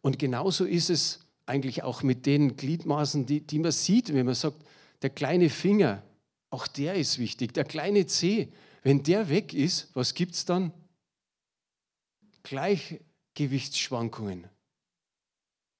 Und 0.00 0.18
genauso 0.18 0.64
ist 0.64 0.90
es 0.90 1.20
eigentlich 1.46 1.82
auch 1.82 2.02
mit 2.02 2.26
den 2.26 2.56
Gliedmaßen, 2.56 3.26
die, 3.26 3.40
die 3.40 3.58
man 3.58 3.72
sieht, 3.72 4.12
wenn 4.12 4.26
man 4.26 4.34
sagt, 4.34 4.64
der 5.02 5.10
kleine 5.10 5.50
Finger, 5.50 6.02
auch 6.50 6.66
der 6.66 6.94
ist 6.94 7.18
wichtig, 7.18 7.54
der 7.54 7.64
kleine 7.64 8.06
Zeh, 8.06 8.48
wenn 8.82 9.02
der 9.02 9.28
weg 9.28 9.54
ist, 9.54 9.88
was 9.94 10.14
gibt 10.14 10.34
es 10.34 10.44
dann? 10.44 10.72
Gleichgewichtsschwankungen. 12.42 14.48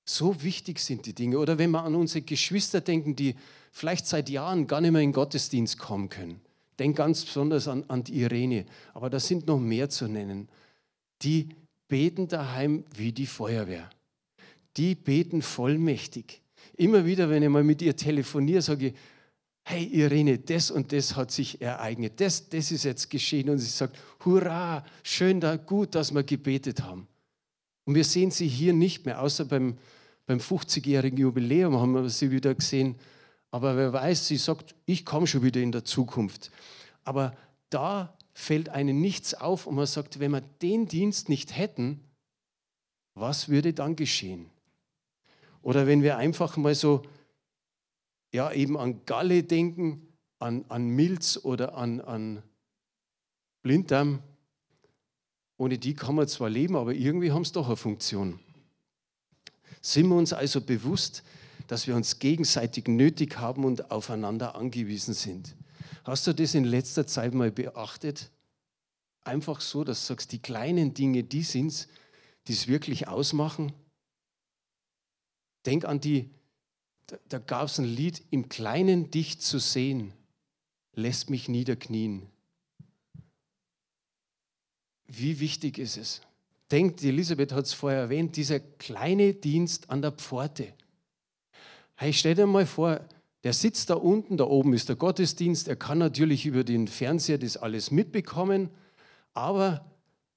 So 0.04 0.42
wichtig 0.42 0.81
sind 0.81 1.07
die 1.07 1.14
Dinge. 1.14 1.38
Oder 1.38 1.59
wenn 1.59 1.71
wir 1.71 1.85
an 1.85 1.95
unsere 1.95 2.23
Geschwister 2.23 2.81
denken, 2.81 3.14
die 3.16 3.37
vielleicht 3.71 4.07
seit 4.07 4.28
Jahren 4.28 4.66
gar 4.66 4.81
nicht 4.81 4.90
mehr 4.90 5.00
in 5.00 5.11
den 5.11 5.14
Gottesdienst 5.14 5.78
kommen 5.78 6.09
können. 6.09 6.42
Denk 6.79 6.97
ganz 6.97 7.25
besonders 7.25 7.69
an, 7.69 7.85
an 7.88 8.02
die 8.05 8.21
Irene, 8.21 8.67
aber 8.95 9.11
da 9.11 9.21
sind 9.21 9.47
noch 9.47 9.59
mehr 9.59 9.88
zu 9.88 10.09
nennen. 10.09 10.49
Die 11.23 11.49
beten 11.88 12.29
daheim 12.29 12.85
wie 12.97 13.12
die 13.12 13.26
Feuerwehr. 13.26 13.91
Die 14.76 14.95
beten 14.95 15.43
vollmächtig. 15.43 16.41
Immer 16.76 17.05
wieder, 17.05 17.29
wenn 17.29 17.43
ich 17.43 17.49
mal 17.49 17.62
mit 17.62 17.83
ihr 17.83 17.95
telefoniere, 17.95 18.62
sage 18.62 18.88
ich, 18.88 18.95
hey 19.64 19.85
Irene, 19.85 20.38
das 20.38 20.71
und 20.71 20.93
das 20.93 21.14
hat 21.17 21.31
sich 21.31 21.61
ereignet, 21.61 22.14
das, 22.17 22.49
das 22.49 22.73
ist 22.73 22.85
jetzt 22.85 23.11
geschehen. 23.11 23.50
Und 23.50 23.59
sie 23.59 23.67
sagt, 23.67 23.99
hurra, 24.25 24.85
schön, 25.02 25.41
da, 25.41 25.57
gut, 25.57 25.95
dass 25.95 26.12
wir 26.14 26.23
gebetet 26.23 26.83
haben. 26.83 27.07
Und 27.85 27.95
wir 27.95 28.05
sehen 28.05 28.31
sie 28.31 28.49
hier 28.49 28.73
nicht 28.73 29.05
mehr, 29.07 29.21
außer 29.21 29.45
beim, 29.45 29.76
beim 30.26 30.38
50-jährigen 30.38 31.19
Jubiläum 31.19 31.76
haben 31.76 31.95
wir 31.95 32.09
sie 32.09 32.31
wieder 32.31 32.55
gesehen. 32.55 32.97
Aber 33.53 33.77
wer 33.77 33.93
weiß, 33.93 34.27
sie 34.27 34.37
sagt, 34.37 34.75
ich 34.87 35.05
komme 35.05 35.29
schon 35.29 35.45
wieder 35.45 35.61
in 35.61 35.71
der 35.71 35.85
Zukunft. 35.85 36.51
Aber 37.05 37.37
da 37.71 38.17
fällt 38.33 38.69
einem 38.69 39.01
nichts 39.01 39.35
auf 39.35 39.69
und 39.69 39.77
man 39.77 39.87
sagt, 39.87 40.19
wenn 40.19 40.33
wir 40.33 40.41
den 40.41 40.89
Dienst 40.89 41.29
nicht 41.29 41.57
hätten, 41.57 42.01
was 43.15 43.49
würde 43.49 43.73
dann 43.73 43.95
geschehen? 43.95 44.51
Oder 45.63 45.87
wenn 45.87 46.03
wir 46.03 46.17
einfach 46.17 46.57
mal 46.57 46.75
so 46.75 47.03
ja, 48.33 48.51
eben 48.53 48.79
an 48.79 49.05
Galle 49.05 49.43
denken, 49.45 50.09
an, 50.39 50.65
an 50.69 50.89
Milz 50.89 51.39
oder 51.43 51.77
an, 51.77 52.01
an 52.01 52.43
Blinddarm. 53.63 54.23
Ohne 55.57 55.79
die 55.79 55.95
kann 55.95 56.17
man 56.17 56.27
zwar 56.27 56.51
leben, 56.51 56.75
aber 56.75 56.95
irgendwie 56.95 57.31
haben 57.31 57.45
sie 57.45 57.53
doch 57.53 57.67
eine 57.67 57.77
Funktion. 57.77 58.41
Sind 59.81 60.09
wir 60.09 60.17
uns 60.17 60.33
also 60.33 60.61
bewusst, 60.61 61.23
dass 61.73 61.87
wir 61.87 61.97
uns 61.97 62.19
gegenseitig 62.19 62.87
nötig 62.87 63.38
haben 63.38 63.64
und 63.64 63.91
aufeinander 63.91 64.57
angewiesen 64.57 65.14
sind? 65.14 65.57
Hast 66.05 66.26
du 66.26 66.35
das 66.35 66.55
in 66.55 66.64
letzter 66.64 67.07
Zeit 67.07 67.33
mal 67.33 67.50
beachtet? 67.50 68.31
Einfach 69.25 69.62
so, 69.62 69.83
dass 69.83 70.02
du 70.02 70.09
sagst, 70.09 70.33
die 70.33 70.38
kleinen 70.38 70.93
Dinge, 70.93 71.25
die 71.25 71.43
sind 71.43 71.69
es, 71.69 71.88
die 72.47 72.52
es 72.52 72.69
wirklich 72.69 73.09
ausmachen. 73.09 73.73
Denk 75.64 75.87
an 75.87 75.99
die 75.99 76.29
da, 77.07 77.17
da 77.31 77.38
gab 77.38 77.69
es 77.69 77.79
ein 77.79 77.87
Lied, 77.87 78.23
im 78.29 78.50
Kleinen 78.50 79.11
dich 79.11 79.41
zu 79.41 79.59
sehen, 79.59 80.12
lässt 80.93 81.31
mich 81.31 81.49
niederknien. 81.49 82.26
Wie 85.07 85.41
wichtig 85.41 85.79
ist 85.79 85.97
es? 85.97 86.21
Denkt, 86.71 87.02
Elisabeth 87.02 87.52
hat 87.52 87.64
es 87.64 87.73
vorher 87.73 88.00
erwähnt, 88.00 88.37
dieser 88.37 88.61
kleine 88.61 89.33
Dienst 89.33 89.88
an 89.88 90.02
der 90.02 90.12
Pforte. 90.12 90.75
Hey, 92.03 92.13
stell 92.13 92.35
dir 92.35 92.49
mal 92.49 92.67
vor, 92.67 93.01
der 93.45 93.53
sitzt 93.53 93.89
da 93.89 93.95
unten, 93.95 94.37
da 94.37 94.43
oben 94.43 94.75
ist 94.75 94.89
der 94.89 94.97
Gottesdienst, 94.97 95.69
er 95.69 95.77
kann 95.77 95.99
natürlich 95.99 96.47
über 96.47 96.65
den 96.65 96.89
Fernseher 96.89 97.39
das 97.39 97.57
alles 97.57 97.93
mitbekommen, 97.93 98.71
aber 99.35 99.89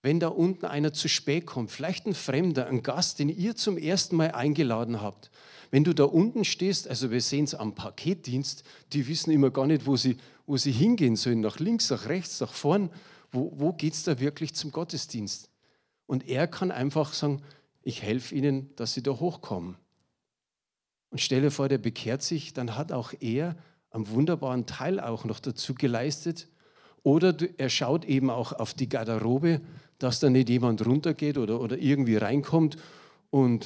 wenn 0.03 0.19
da 0.19 0.27
unten 0.27 0.67
einer 0.67 0.93
zu 0.93 1.09
spät 1.09 1.47
kommt, 1.47 1.71
vielleicht 1.71 2.05
ein 2.05 2.13
Fremder, 2.13 2.67
ein 2.67 2.83
Gast, 2.83 3.17
den 3.17 3.29
ihr 3.29 3.55
zum 3.55 3.79
ersten 3.79 4.15
Mal 4.15 4.33
eingeladen 4.33 5.01
habt, 5.01 5.31
wenn 5.71 5.83
du 5.83 5.95
da 5.95 6.03
unten 6.03 6.45
stehst, 6.45 6.87
also 6.87 7.09
wir 7.09 7.19
sehen 7.19 7.45
es 7.45 7.55
am 7.55 7.73
Paketdienst, 7.73 8.63
die 8.93 9.07
wissen 9.07 9.31
immer 9.31 9.49
gar 9.49 9.65
nicht, 9.65 9.87
wo 9.87 9.97
sie, 9.97 10.17
wo 10.45 10.57
sie 10.57 10.71
hingehen 10.71 11.15
sollen, 11.15 11.41
nach 11.41 11.57
links, 11.57 11.89
nach 11.89 12.05
rechts, 12.05 12.41
nach 12.41 12.53
vorn, 12.53 12.91
wo, 13.31 13.51
wo 13.55 13.73
geht 13.73 13.93
es 13.93 14.03
da 14.03 14.19
wirklich 14.19 14.53
zum 14.53 14.71
Gottesdienst? 14.71 15.49
Und 16.05 16.29
er 16.29 16.45
kann 16.45 16.69
einfach 16.69 17.13
sagen, 17.13 17.41
ich 17.81 18.03
helfe 18.03 18.35
ihnen, 18.35 18.69
dass 18.75 18.93
sie 18.93 19.01
da 19.01 19.19
hochkommen. 19.19 19.77
Und 21.15 21.21
stelle 21.21 21.49
vor, 21.49 21.69
der 21.69 21.77
bekehrt 21.77 22.23
sich, 22.23 22.51
dann 22.51 22.75
hat 22.75 22.91
auch 22.91 23.13
er 23.21 23.55
einen 23.89 24.09
wunderbaren 24.09 24.65
Teil 24.65 24.99
auch 24.99 25.23
noch 25.23 25.39
dazu 25.39 25.73
geleistet. 25.73 26.49
Oder 27.03 27.33
er 27.55 27.69
schaut 27.69 28.03
eben 28.03 28.29
auch 28.29 28.51
auf 28.51 28.73
die 28.73 28.89
Garderobe, 28.89 29.61
dass 29.97 30.19
da 30.19 30.29
nicht 30.29 30.49
jemand 30.49 30.85
runtergeht 30.85 31.37
oder, 31.37 31.61
oder 31.61 31.77
irgendwie 31.77 32.17
reinkommt 32.17 32.75
und 33.29 33.65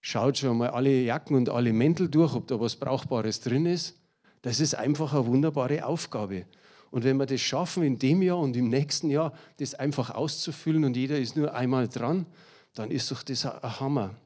schaut 0.00 0.38
schon 0.38 0.58
mal 0.58 0.70
alle 0.70 1.00
Jacken 1.00 1.36
und 1.36 1.48
alle 1.48 1.72
Mäntel 1.72 2.08
durch, 2.08 2.34
ob 2.34 2.48
da 2.48 2.58
was 2.58 2.74
Brauchbares 2.74 3.38
drin 3.38 3.64
ist. 3.64 3.96
Das 4.42 4.58
ist 4.58 4.74
einfach 4.74 5.14
eine 5.14 5.26
wunderbare 5.26 5.86
Aufgabe. 5.86 6.44
Und 6.90 7.04
wenn 7.04 7.18
wir 7.18 7.26
das 7.26 7.40
schaffen, 7.40 7.84
in 7.84 8.00
dem 8.00 8.20
Jahr 8.20 8.40
und 8.40 8.56
im 8.56 8.68
nächsten 8.68 9.10
Jahr 9.10 9.32
das 9.58 9.76
einfach 9.76 10.10
auszufüllen 10.10 10.84
und 10.84 10.96
jeder 10.96 11.20
ist 11.20 11.36
nur 11.36 11.54
einmal 11.54 11.86
dran, 11.86 12.26
dann 12.74 12.90
ist 12.90 13.12
doch 13.12 13.22
das 13.22 13.46
ein 13.46 13.78
Hammer. 13.78 14.16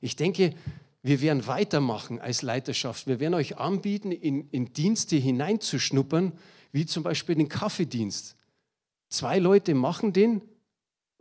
Ich 0.00 0.16
denke, 0.16 0.54
wir 1.02 1.20
werden 1.20 1.46
weitermachen 1.46 2.20
als 2.20 2.42
Leiterschaft. 2.42 3.06
Wir 3.06 3.18
werden 3.18 3.34
euch 3.34 3.58
anbieten, 3.58 4.12
in, 4.12 4.48
in 4.50 4.72
Dienste 4.72 5.16
hineinzuschnuppern, 5.16 6.32
wie 6.70 6.86
zum 6.86 7.02
Beispiel 7.02 7.34
den 7.34 7.48
Kaffeedienst. 7.48 8.36
Zwei 9.08 9.38
Leute 9.38 9.74
machen 9.74 10.12
den 10.12 10.42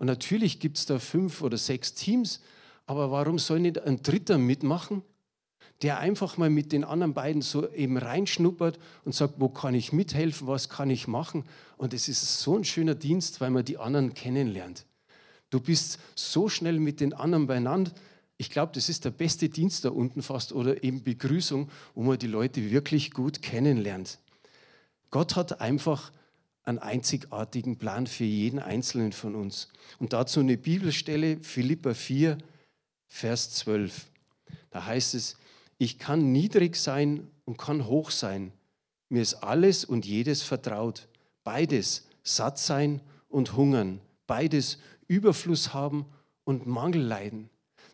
und 0.01 0.07
natürlich 0.07 0.59
gibt 0.59 0.79
es 0.79 0.87
da 0.87 0.97
fünf 0.97 1.43
oder 1.43 1.57
sechs 1.57 1.93
Teams, 1.93 2.41
aber 2.87 3.11
warum 3.11 3.37
soll 3.37 3.59
nicht 3.59 3.79
ein 3.79 4.01
Dritter 4.01 4.39
mitmachen, 4.39 5.03
der 5.83 5.99
einfach 5.99 6.37
mal 6.37 6.49
mit 6.49 6.71
den 6.71 6.83
anderen 6.83 7.13
beiden 7.13 7.43
so 7.43 7.69
eben 7.71 7.97
reinschnuppert 7.97 8.79
und 9.05 9.13
sagt, 9.13 9.35
wo 9.37 9.49
kann 9.49 9.75
ich 9.75 9.93
mithelfen, 9.93 10.47
was 10.47 10.69
kann 10.69 10.89
ich 10.89 11.07
machen? 11.07 11.43
Und 11.77 11.93
es 11.93 12.07
ist 12.07 12.39
so 12.39 12.57
ein 12.57 12.63
schöner 12.63 12.95
Dienst, 12.95 13.41
weil 13.41 13.51
man 13.51 13.63
die 13.63 13.77
anderen 13.77 14.13
kennenlernt. 14.13 14.85
Du 15.51 15.59
bist 15.59 15.99
so 16.15 16.49
schnell 16.49 16.79
mit 16.79 16.99
den 16.99 17.13
anderen 17.13 17.45
beieinander. 17.45 17.91
Ich 18.41 18.49
glaube, 18.49 18.71
das 18.73 18.89
ist 18.89 19.05
der 19.05 19.11
beste 19.11 19.49
Dienst 19.49 19.85
da 19.85 19.89
unten 19.89 20.23
fast 20.23 20.51
oder 20.51 20.83
eben 20.83 21.03
Begrüßung, 21.03 21.69
wo 21.93 22.01
man 22.01 22.17
die 22.17 22.25
Leute 22.25 22.71
wirklich 22.71 23.11
gut 23.11 23.43
kennenlernt. 23.43 24.17
Gott 25.11 25.35
hat 25.35 25.61
einfach 25.61 26.11
einen 26.63 26.79
einzigartigen 26.79 27.77
Plan 27.77 28.07
für 28.07 28.23
jeden 28.23 28.57
Einzelnen 28.57 29.11
von 29.11 29.35
uns. 29.35 29.67
Und 29.99 30.13
dazu 30.13 30.39
eine 30.39 30.57
Bibelstelle, 30.57 31.37
Philippa 31.39 31.93
4, 31.93 32.39
Vers 33.07 33.51
12. 33.51 34.07
Da 34.71 34.87
heißt 34.87 35.13
es, 35.13 35.37
ich 35.77 35.99
kann 35.99 36.31
niedrig 36.31 36.77
sein 36.77 37.27
und 37.45 37.59
kann 37.59 37.85
hoch 37.85 38.09
sein. 38.09 38.53
Mir 39.09 39.21
ist 39.21 39.35
alles 39.35 39.85
und 39.85 40.03
jedes 40.07 40.41
vertraut. 40.41 41.07
Beides 41.43 42.07
satt 42.23 42.57
sein 42.57 43.01
und 43.29 43.55
hungern. 43.55 44.01
Beides 44.25 44.79
Überfluss 45.07 45.75
haben 45.75 46.07
und 46.43 46.65
Mangel 46.65 47.03
leiden. 47.03 47.50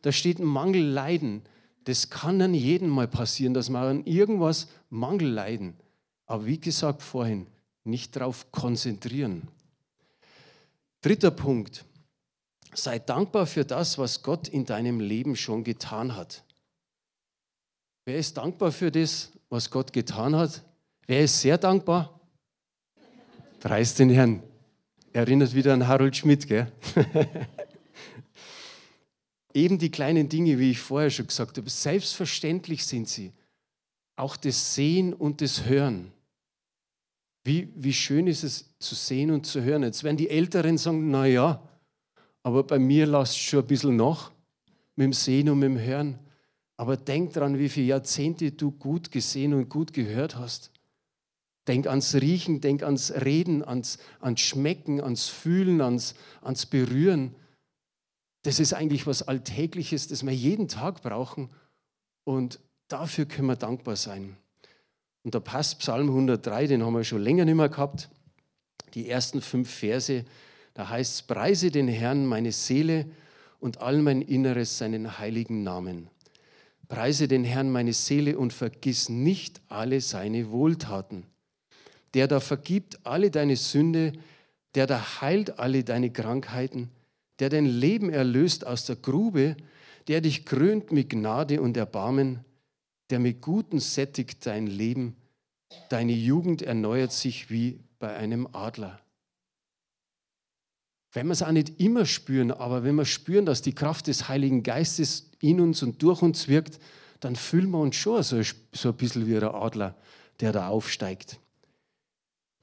Da 0.07 0.13
steht 0.13 0.39
Mangel 0.39 0.83
leiden. 0.85 1.41
Das 1.83 2.09
kann 2.09 2.41
an 2.41 2.53
jedem 2.53 2.87
mal 2.87 3.09
passieren, 3.09 3.53
dass 3.53 3.67
wir 3.67 3.79
an 3.79 4.05
irgendwas 4.05 4.69
Mangel 4.89 5.27
leiden. 5.27 5.75
Aber 6.27 6.45
wie 6.45 6.61
gesagt 6.61 7.01
vorhin, 7.01 7.45
nicht 7.83 8.15
darauf 8.15 8.49
konzentrieren. 8.53 9.49
Dritter 11.01 11.31
Punkt. 11.31 11.83
Sei 12.73 12.99
dankbar 12.99 13.47
für 13.47 13.65
das, 13.65 13.97
was 13.97 14.23
Gott 14.23 14.47
in 14.47 14.63
deinem 14.63 15.01
Leben 15.01 15.35
schon 15.35 15.65
getan 15.65 16.15
hat. 16.15 16.45
Wer 18.05 18.17
ist 18.17 18.37
dankbar 18.37 18.71
für 18.71 18.91
das, 18.91 19.33
was 19.49 19.69
Gott 19.69 19.91
getan 19.91 20.37
hat? 20.37 20.63
Wer 21.05 21.25
ist 21.25 21.41
sehr 21.41 21.57
dankbar? 21.57 22.17
Preis 23.59 23.93
den 23.95 24.11
Herrn. 24.11 24.41
Erinnert 25.11 25.53
wieder 25.53 25.73
an 25.73 25.85
Harold 25.85 26.15
Schmidt, 26.15 26.47
gell? 26.47 26.71
Eben 29.57 29.79
die 29.79 29.89
kleinen 29.89 30.29
Dinge, 30.29 30.59
wie 30.59 30.69
ich 30.69 30.79
vorher 30.79 31.09
schon 31.09 31.25
gesagt 31.25 31.57
habe, 31.57 31.67
selbstverständlich 31.67 32.85
sind 32.85 33.09
sie. 33.09 33.33
Auch 34.15 34.37
das 34.37 34.75
Sehen 34.75 35.15
und 35.15 35.41
das 35.41 35.65
Hören. 35.65 36.11
Wie, 37.43 37.67
wie 37.75 37.91
schön 37.91 38.27
ist 38.27 38.43
es 38.43 38.77
zu 38.77 38.93
sehen 38.93 39.31
und 39.31 39.47
zu 39.47 39.63
hören. 39.63 39.81
Jetzt 39.81 40.03
werden 40.03 40.15
die 40.15 40.29
Älteren 40.29 40.77
sagen, 40.77 41.09
na 41.09 41.25
ja, 41.25 41.67
aber 42.43 42.61
bei 42.61 42.77
mir 42.77 43.07
lasst 43.07 43.39
schon 43.39 43.61
ein 43.61 43.65
bisschen 43.65 43.95
nach 43.95 44.31
mit 44.95 45.05
dem 45.05 45.13
Sehen 45.13 45.49
und 45.49 45.57
mit 45.57 45.69
dem 45.69 45.79
Hören. 45.79 46.19
Aber 46.75 46.95
denk 46.95 47.33
dran, 47.33 47.57
wie 47.57 47.69
viele 47.69 47.87
Jahrzehnte 47.87 48.51
du 48.51 48.69
gut 48.69 49.09
gesehen 49.09 49.55
und 49.55 49.69
gut 49.69 49.91
gehört 49.91 50.35
hast. 50.35 50.69
Denk 51.67 51.87
ans 51.87 52.13
Riechen, 52.13 52.61
denk 52.61 52.83
ans 52.83 53.11
Reden, 53.11 53.63
ans, 53.63 53.97
ans 54.19 54.39
Schmecken, 54.39 55.01
ans 55.01 55.29
Fühlen, 55.29 55.81
ans, 55.81 56.13
ans 56.43 56.67
Berühren. 56.67 57.33
Das 58.48 58.62
ist 58.62 58.74
eigentlich 58.74 59.06
was 59.06 59.27
Alltägliches, 59.27 60.08
das 60.08 60.25
wir 60.25 60.34
jeden 60.34 60.70
Tag 60.70 61.01
brauchen. 61.01 61.50
Und 62.24 62.60
dafür 62.88 63.25
können 63.25 63.50
wir 63.50 63.58
dankbar 63.58 63.98
sein. 63.98 64.38
Und 65.24 65.36
da 65.36 65.42
passt 65.42 65.80
Psalm 65.80 66.08
103, 66.08 66.68
den 66.68 66.84
haben 66.84 66.94
wir 66.94 67.04
schon 67.04 67.22
länger 67.22 67.44
nicht 67.44 67.56
mehr 67.56 67.68
gehabt. 67.68 68.10
Die 68.94 69.10
ersten 69.10 69.42
fünf 69.42 69.70
Verse, 69.70 70.24
da 70.74 70.88
heißt 70.88 71.16
es, 71.16 71.22
preise 71.24 71.72
den 71.72 71.89
Herrn 71.89 72.25
meine 72.25 72.54
Seele 72.54 73.06
und 73.60 73.82
all 73.82 74.01
mein 74.01 74.22
Inneres 74.22 74.77
seinen 74.77 75.20
heiligen 75.20 75.63
Namen. 75.63 76.10
Preise 76.88 77.27
den 77.27 77.44
Herrn 77.44 77.70
meine 77.70 77.92
Seele 77.92 78.38
und 78.38 78.54
vergiss 78.54 79.10
nicht 79.10 79.60
alle 79.68 80.00
seine 80.00 80.51
Wohltaten 80.51 81.25
der 82.13 82.27
da 82.27 82.39
vergibt 82.39 83.06
alle 83.06 83.30
deine 83.30 83.56
Sünde, 83.56 84.13
der 84.75 84.88
da 84.88 85.22
heilt 85.22 85.60
alle 85.60 85.84
deine 85.84 86.10
Krankheiten, 86.10 86.89
der 87.39 87.50
dein 87.50 87.65
Leben 87.65 88.10
erlöst 88.10 88.65
aus 88.65 88.86
der 88.86 88.96
Grube, 88.96 89.56
der 90.08 90.22
dich 90.22 90.46
krönt 90.46 90.91
mit 90.91 91.10
Gnade 91.10 91.62
und 91.62 91.77
Erbarmen, 91.77 92.44
der 93.10 93.20
mit 93.20 93.41
Guten 93.41 93.79
sättigt 93.79 94.46
dein 94.46 94.67
Leben, 94.67 95.15
deine 95.89 96.13
Jugend 96.13 96.62
erneuert 96.62 97.12
sich 97.12 97.50
wie 97.50 97.79
bei 98.00 98.15
einem 98.15 98.48
Adler. 98.53 99.00
Wenn 101.13 101.27
wir 101.27 101.34
es 101.34 101.41
auch 101.41 101.51
nicht 101.51 101.79
immer 101.79 102.06
spüren, 102.06 102.51
aber 102.51 102.84
wenn 102.84 102.96
wir 102.96 103.06
spüren, 103.06 103.46
dass 103.46 103.62
die 103.62 103.74
Kraft 103.74 104.08
des 104.08 104.27
Heiligen 104.27 104.63
Geistes 104.63 105.32
in 105.39 105.60
uns 105.60 105.82
und 105.82 106.01
durch 106.03 106.22
uns 106.22 106.48
wirkt, 106.48 106.79
dann 107.20 107.36
fühlen 107.36 107.72
wir 107.72 107.79
uns 107.79 107.96
schon 107.96 108.22
so, 108.24 108.41
so 108.72 108.89
ein 108.89 108.96
bisschen 108.96 109.25
wie 109.25 109.38
ein 109.38 109.44
Adler, 109.44 109.96
der 110.39 110.51
da 110.51 110.67
aufsteigt. 110.67 111.39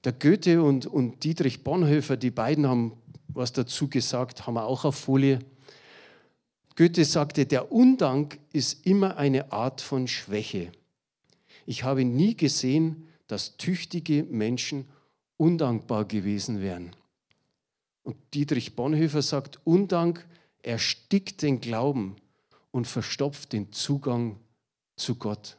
Der 0.05 0.13
Goethe 0.13 0.63
und, 0.63 0.87
und 0.87 1.25
Dietrich 1.25 1.65
Bonhoeffer, 1.65 2.17
die 2.17 2.31
beiden 2.31 2.67
haben 2.67 2.93
was 3.35 3.53
dazu 3.53 3.89
gesagt, 3.89 4.47
haben 4.47 4.55
wir 4.55 4.65
auch 4.65 4.85
auf 4.85 4.97
Folie. 4.97 5.41
Goethe 6.77 7.05
sagte, 7.05 7.47
der 7.47 7.71
Undank 7.71 8.39
ist 8.53 8.87
immer 8.87 9.17
eine 9.17 9.53
Art 9.53 9.81
von 9.81 10.09
Schwäche. 10.09 10.73
Ich 11.67 11.85
habe 11.85 12.05
nie 12.05 12.37
gesehen, 12.37 13.07
dass 13.27 13.57
tüchtige 13.57 14.25
Menschen 14.25 14.89
undankbar 15.37 16.05
gewesen 16.05 16.61
wären. 16.61 16.95
Und 18.03 18.17
Dietrich 18.35 18.77
Bonhoeffer 18.77 19.23
sagt, 19.23 19.61
Undank 19.65 20.27
erstickt 20.63 21.43
den 21.43 21.61
Glauben 21.61 22.17
und 22.71 22.87
verstopft 22.87 23.53
den 23.53 23.73
Zugang 23.73 24.39
zu 24.97 25.15
Gott. 25.17 25.57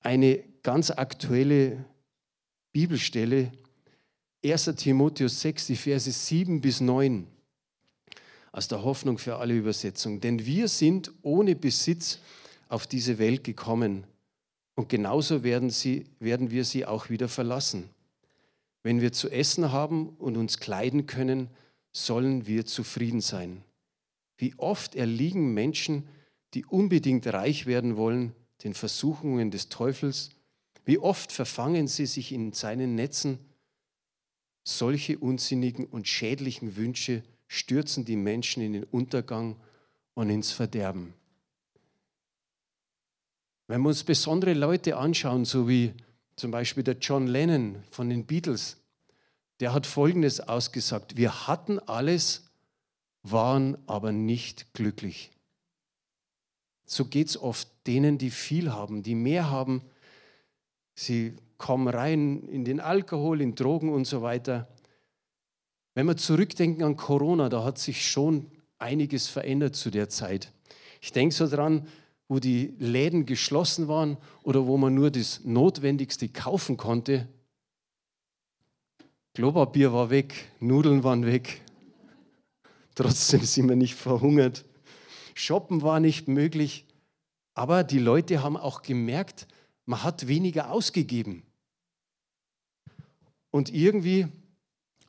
Eine 0.00 0.42
ganz 0.62 0.90
aktuelle 0.90 1.84
Bibelstelle 2.72 3.52
1 4.44 4.76
Timotheus 4.76 5.40
6, 5.40 5.68
die 5.68 5.76
Verse 5.76 6.10
7 6.10 6.60
bis 6.60 6.80
9 6.80 7.26
aus 8.52 8.68
der 8.68 8.84
Hoffnung 8.84 9.18
für 9.18 9.36
alle 9.36 9.54
Übersetzungen. 9.54 10.20
Denn 10.20 10.44
wir 10.44 10.68
sind 10.68 11.12
ohne 11.22 11.56
Besitz 11.56 12.18
auf 12.68 12.86
diese 12.86 13.18
Welt 13.18 13.42
gekommen 13.42 14.04
und 14.74 14.88
genauso 14.88 15.42
werden, 15.42 15.70
sie, 15.70 16.04
werden 16.20 16.50
wir 16.50 16.64
sie 16.64 16.84
auch 16.84 17.10
wieder 17.10 17.28
verlassen. 17.28 17.88
Wenn 18.82 19.00
wir 19.00 19.12
zu 19.12 19.30
essen 19.30 19.72
haben 19.72 20.10
und 20.10 20.36
uns 20.36 20.58
kleiden 20.58 21.06
können, 21.06 21.48
sollen 21.92 22.46
wir 22.46 22.66
zufrieden 22.66 23.22
sein. 23.22 23.62
Wie 24.36 24.54
oft 24.58 24.94
erliegen 24.94 25.54
Menschen, 25.54 26.06
die 26.52 26.66
unbedingt 26.66 27.26
reich 27.26 27.66
werden 27.66 27.96
wollen, 27.96 28.32
den 28.62 28.74
Versuchungen 28.74 29.50
des 29.50 29.68
Teufels 29.68 30.30
wie 30.84 30.98
oft 30.98 31.32
verfangen 31.32 31.88
sie 31.88 32.06
sich 32.06 32.32
in 32.32 32.52
seinen 32.52 32.94
Netzen? 32.94 33.38
Solche 34.64 35.18
unsinnigen 35.18 35.84
und 35.84 36.08
schädlichen 36.08 36.76
Wünsche 36.76 37.22
stürzen 37.46 38.04
die 38.04 38.16
Menschen 38.16 38.62
in 38.62 38.72
den 38.72 38.84
Untergang 38.84 39.56
und 40.14 40.30
ins 40.30 40.52
Verderben. 40.52 41.14
Wenn 43.66 43.82
wir 43.82 43.88
uns 43.88 44.04
besondere 44.04 44.54
Leute 44.54 44.96
anschauen, 44.96 45.44
so 45.44 45.68
wie 45.68 45.92
zum 46.36 46.50
Beispiel 46.50 46.82
der 46.82 46.98
John 46.98 47.26
Lennon 47.26 47.82
von 47.90 48.08
den 48.08 48.26
Beatles, 48.26 48.78
der 49.60 49.72
hat 49.72 49.86
Folgendes 49.86 50.40
ausgesagt, 50.40 51.16
wir 51.16 51.46
hatten 51.46 51.78
alles, 51.78 52.50
waren 53.22 53.78
aber 53.86 54.12
nicht 54.12 54.74
glücklich. 54.74 55.30
So 56.86 57.04
geht 57.04 57.28
es 57.28 57.36
oft 57.40 57.68
denen, 57.86 58.18
die 58.18 58.30
viel 58.30 58.72
haben, 58.72 59.02
die 59.02 59.14
mehr 59.14 59.50
haben, 59.50 59.82
Sie 60.94 61.36
kommen 61.64 61.88
rein 61.88 62.46
in 62.48 62.66
den 62.66 62.78
Alkohol, 62.78 63.40
in 63.40 63.54
Drogen 63.54 63.88
und 63.88 64.06
so 64.06 64.20
weiter. 64.20 64.68
Wenn 65.94 66.04
wir 66.04 66.18
zurückdenken 66.18 66.84
an 66.84 66.98
Corona, 66.98 67.48
da 67.48 67.64
hat 67.64 67.78
sich 67.78 68.06
schon 68.06 68.50
einiges 68.78 69.28
verändert 69.28 69.74
zu 69.74 69.90
der 69.90 70.10
Zeit. 70.10 70.52
Ich 71.00 71.12
denke 71.12 71.34
so 71.34 71.48
dran, 71.48 71.88
wo 72.28 72.38
die 72.38 72.74
Läden 72.78 73.24
geschlossen 73.24 73.88
waren 73.88 74.18
oder 74.42 74.66
wo 74.66 74.76
man 74.76 74.94
nur 74.94 75.10
das 75.10 75.42
Notwendigste 75.44 76.28
kaufen 76.28 76.76
konnte. 76.76 77.28
Klopapier 79.32 79.90
war 79.90 80.10
weg, 80.10 80.34
Nudeln 80.60 81.02
waren 81.02 81.24
weg. 81.24 81.62
Trotzdem 82.94 83.40
sind 83.40 83.70
wir 83.70 83.76
nicht 83.76 83.94
verhungert. 83.94 84.66
Shoppen 85.32 85.80
war 85.80 85.98
nicht 85.98 86.28
möglich. 86.28 86.84
Aber 87.54 87.84
die 87.84 88.00
Leute 88.00 88.42
haben 88.42 88.58
auch 88.58 88.82
gemerkt, 88.82 89.46
man 89.86 90.02
hat 90.02 90.28
weniger 90.28 90.70
ausgegeben. 90.70 91.42
Und 93.54 93.72
irgendwie 93.72 94.26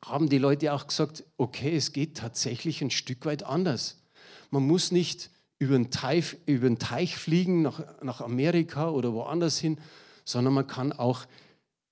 haben 0.04 0.30
die 0.30 0.38
Leute 0.38 0.72
auch 0.72 0.86
gesagt, 0.86 1.24
okay, 1.36 1.76
es 1.76 1.94
geht 1.94 2.16
tatsächlich 2.16 2.80
ein 2.84 2.92
Stück 2.92 3.26
weit 3.26 3.42
anders. 3.42 4.04
Man 4.52 4.68
muss 4.68 4.92
nicht 4.92 5.32
über 5.58 5.76
den 5.76 5.90
Teich, 5.90 6.38
über 6.46 6.68
den 6.68 6.78
Teich 6.78 7.18
fliegen 7.18 7.64
nach, 7.64 7.82
nach 8.04 8.22
Amerika 8.22 8.92
oder 8.92 9.14
woanders 9.14 9.58
hin, 9.58 9.80
sondern 10.26 10.54
man 10.54 10.68
kann 10.68 10.94
auch 10.94 11.26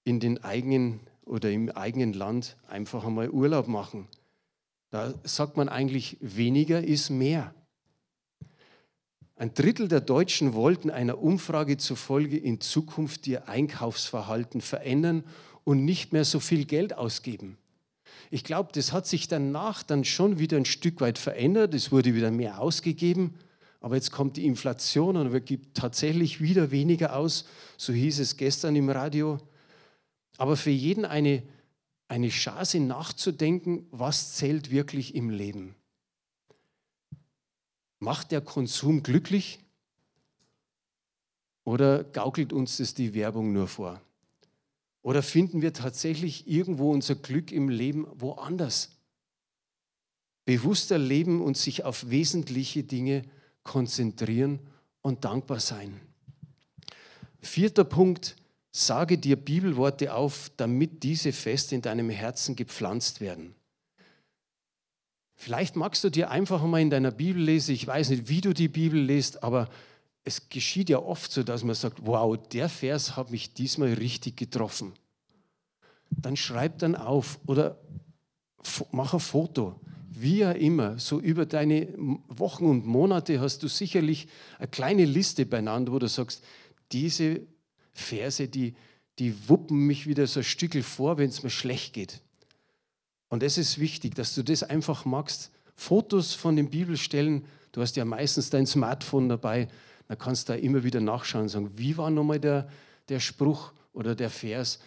in 0.04 0.20
den 0.20 0.44
eigenen 0.44 1.00
oder 1.26 1.50
im 1.50 1.72
eigenen 1.72 2.14
Land 2.14 2.56
einfach 2.68 3.04
einmal 3.04 3.32
Urlaub 3.32 3.68
machen. 3.68 4.08
Da 4.92 5.12
sagt 5.24 5.58
man 5.58 5.70
eigentlich, 5.70 6.18
weniger 6.22 6.84
ist 6.84 7.10
mehr. 7.10 7.56
Ein 9.38 9.56
Drittel 9.56 9.88
der 9.88 10.02
Deutschen 10.02 10.54
wollten 10.54 10.92
einer 10.92 11.18
Umfrage 11.18 11.78
zufolge 11.78 12.38
in 12.38 12.62
Zukunft 12.62 13.26
ihr 13.26 13.50
Einkaufsverhalten 13.50 14.62
verändern 14.62 15.24
und 15.64 15.86
nicht 15.86 16.14
mehr 16.14 16.26
so 16.26 16.40
viel 16.40 16.66
Geld 16.66 16.98
ausgeben. 16.98 17.58
Ich 18.32 18.44
glaube, 18.44 18.72
das 18.74 18.92
hat 18.92 19.06
sich 19.06 19.28
danach 19.28 19.84
dann 19.84 20.06
schon 20.06 20.40
wieder 20.40 20.58
ein 20.58 20.66
Stück 20.66 21.02
weit 21.02 21.18
verändert. 21.18 21.74
Es 21.74 21.92
wurde 21.92 22.16
wieder 22.16 22.32
mehr 22.32 22.60
ausgegeben. 22.60 23.36
Aber 23.80 23.96
jetzt 23.96 24.12
kommt 24.12 24.38
die 24.38 24.46
Inflation 24.46 25.18
und 25.18 25.34
wir 25.34 25.42
geben 25.42 25.68
tatsächlich 25.74 26.42
wieder 26.42 26.72
weniger 26.72 27.16
aus. 27.16 27.46
So 27.78 27.92
hieß 27.94 28.20
es 28.20 28.38
gestern 28.38 28.76
im 28.76 28.90
Radio. 28.90 29.40
Aber 30.38 30.58
für 30.58 30.70
jeden 30.70 31.06
eine, 31.06 31.44
eine 32.08 32.30
Chance 32.30 32.80
nachzudenken, 32.80 33.86
was 33.92 34.36
zählt 34.36 34.72
wirklich 34.72 35.16
im 35.16 35.30
Leben. 35.30 35.76
Macht 38.00 38.32
der 38.32 38.42
Konsum 38.42 39.04
glücklich 39.04 39.60
oder 41.66 42.04
gaukelt 42.04 42.52
uns 42.52 42.78
das 42.78 42.94
die 42.94 43.14
Werbung 43.14 43.54
nur 43.54 43.68
vor? 43.68 44.02
Oder 45.04 45.22
finden 45.22 45.62
wir 45.62 45.74
tatsächlich 45.74 46.48
irgendwo 46.48 46.92
unser 46.92 47.16
Glück 47.16 47.52
im 47.52 47.70
Leben 47.70 48.08
woanders? 48.16 48.90
Bewusster 50.46 50.98
leben 50.98 51.42
und 51.42 51.58
sich 51.58 51.84
auf 51.84 52.10
wesentliche 52.10 52.84
Dinge 52.84 53.24
konzentrieren 53.64 54.60
und 55.02 55.26
dankbar 55.26 55.60
sein. 55.60 56.00
Vierter 57.42 57.84
Punkt, 57.84 58.38
sage 58.72 59.18
dir 59.18 59.36
Bibelworte 59.36 60.14
auf, 60.14 60.52
damit 60.58 61.04
diese 61.04 61.34
fest 61.34 61.74
in 61.74 61.82
deinem 61.82 62.10
Herzen 62.10 62.56
gepflanzt 62.56 63.22
werden. 63.22 63.56
Vielleicht 65.36 65.76
magst 65.76 66.04
du 66.06 66.10
dir 66.10 66.32
einfach 66.32 66.64
mal 66.64 66.82
in 66.82 66.90
deiner 66.90 67.12
Bibel 67.12 67.42
lesen, 67.42 67.76
ich 67.76 67.86
weiß 67.86 68.10
nicht, 68.10 68.30
wie 68.30 68.40
du 68.40 68.54
die 68.54 68.70
Bibel 68.70 69.00
liest, 69.00 69.44
aber 69.44 69.70
es 70.24 70.50
geschieht 70.50 70.90
ja 70.90 71.00
oft 71.00 71.32
so, 71.32 71.44
dass 71.44 71.64
man 71.64 71.76
sagt, 71.76 72.06
wow, 72.06 72.38
der 72.52 72.70
Vers 72.70 73.16
hat 73.16 73.32
mich 73.32 73.54
diesmal 73.54 73.94
richtig 73.94 74.38
getroffen. 74.38 74.94
Dann 76.10 76.38
schreib 76.38 76.80
dann 76.80 76.96
auf 76.96 77.40
oder 77.46 77.78
mach 78.92 79.14
ein 79.14 79.20
Foto, 79.20 79.80
wie 80.10 80.46
auch 80.46 80.56
immer. 80.56 80.98
So 81.00 81.20
über 81.20 81.46
deine 81.46 81.90
Wochen 82.28 82.66
und 82.66 82.86
Monate 82.86 83.42
hast 83.42 83.64
du 83.64 83.68
sicherlich 83.68 84.28
eine 84.60 84.68
kleine 84.70 85.06
Liste 85.06 85.46
beieinander, 85.46 85.92
wo 85.92 86.00
du 86.00 86.08
sagst, 86.08 86.44
diese 86.92 87.42
Verse, 87.92 88.48
die, 88.48 88.76
die 89.20 89.50
wuppen 89.50 89.78
mich 89.86 90.08
wieder 90.08 90.26
so 90.28 90.40
ein 90.40 90.46
Stückel 90.46 90.84
vor, 90.84 91.18
wenn 91.18 91.30
es 91.30 91.44
mir 91.44 91.50
schlecht 91.50 91.94
geht. 91.94 92.22
Und 93.28 93.44
es 93.44 93.58
ist 93.58 93.80
wichtig, 93.80 94.16
dass 94.16 94.36
du 94.36 94.44
das 94.44 94.64
einfach 94.64 95.06
magst. 95.06 95.52
Fotos 95.76 96.34
von 96.34 96.56
den 96.56 96.70
Bibelstellen, 96.70 97.46
du 97.72 97.82
hast 97.82 97.96
ja 97.96 98.06
meistens 98.06 98.52
dein 98.52 98.68
Smartphone 98.68 99.28
dabei, 99.28 99.68
dann 100.14 100.20
kannst 100.20 100.48
du 100.48 100.54
da 100.54 100.60
immer 100.60 100.84
wieder 100.84 101.02
nachschauen 101.02 101.44
und 101.44 101.50
sagen, 101.50 101.72
wie 101.76 101.98
war 101.98 102.12
nochmal 102.12 102.40
der, 102.40 102.70
der 103.10 103.20
Spruch 103.20 103.72
oder 103.94 104.14
der 104.14 104.30
Vers. 104.30 104.78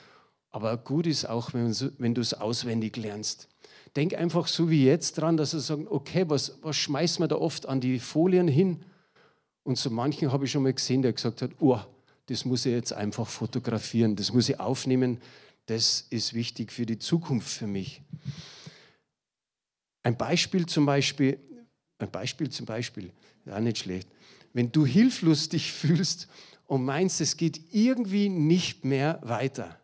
Aber 0.53 0.77
gut 0.77 1.05
ist 1.09 1.29
auch, 1.29 1.53
wenn, 1.53 2.15
du 2.15 2.21
es 2.21 2.33
auswendig 2.33 2.97
lernst. 2.97 3.49
Denk 3.97 4.15
einfach 4.15 4.47
so 4.47 4.71
wie 4.71 4.85
jetzt 4.85 5.19
dran, 5.19 5.37
dass 5.37 5.51
du 5.51 5.59
sagst, 5.59 5.89
okay, 5.89 6.25
was, 6.29 6.59
was 6.63 6.77
schmeißt 6.77 7.19
man 7.19 7.29
da 7.29 7.35
oft 7.35 7.67
an 7.67 7.81
die 7.81 7.99
Folien 7.99 8.47
hin? 8.47 8.85
Und 9.65 9.79
so 9.79 9.91
manchen 9.91 10.31
habe 10.31 10.45
ich 10.45 10.53
schon 10.53 10.63
mal 10.63 10.73
gesehen, 10.73 11.03
der 11.03 11.13
gesagt 11.13 11.43
hat, 11.43 11.51
oh, 11.59 11.81
das 12.27 12.45
muss 12.45 12.65
ich 12.65 12.73
jetzt 12.73 12.93
einfach 12.93 13.27
fotografieren, 13.27 14.15
das 14.15 14.33
muss 14.33 14.49
ich 14.49 14.61
aufnehmen, 14.61 15.19
das 15.67 16.07
ist 16.11 16.35
wichtig 16.35 16.71
für 16.71 16.87
die 16.87 17.01
Zukunft 17.01 17.49
für 17.49 17.67
mich. 17.67 18.01
Ein 20.05 20.17
Beispiel 20.17 20.67
zum 20.67 20.87
Beispiel, 20.87 21.41
ein 21.99 22.13
Beispiel 22.13 22.49
zum 22.49 22.65
Beispiel, 22.65 23.11
ja 23.45 23.59
nicht 23.59 23.79
schlecht. 23.79 24.09
Wenn 24.57 24.73
du 24.73 24.87
hilflos 24.87 25.51
dich 25.51 25.71
fühlst 25.81 26.29
und 26.67 26.83
meinst, 26.83 27.21
es 27.21 27.37
geht 27.37 27.75
irgendwie 27.75 28.31
nicht 28.31 28.87
mehr 28.87 29.21
weiter, 29.23 29.79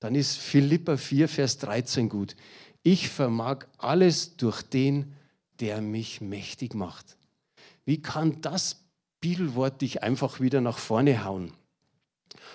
dann 0.00 0.14
ist 0.14 0.38
Philippa 0.38 0.96
4, 0.96 1.28
Vers 1.28 1.58
13 1.58 2.08
gut. 2.08 2.34
Ich 2.82 3.10
vermag 3.10 3.66
alles 3.76 4.38
durch 4.38 4.62
den, 4.62 5.12
der 5.60 5.82
mich 5.82 6.22
mächtig 6.22 6.74
macht. 6.74 7.18
Wie 7.84 8.00
kann 8.00 8.40
das 8.40 8.86
Bibelwort 9.20 9.82
dich 9.82 10.02
einfach 10.02 10.40
wieder 10.40 10.62
nach 10.62 10.78
vorne 10.78 11.22
hauen? 11.24 11.52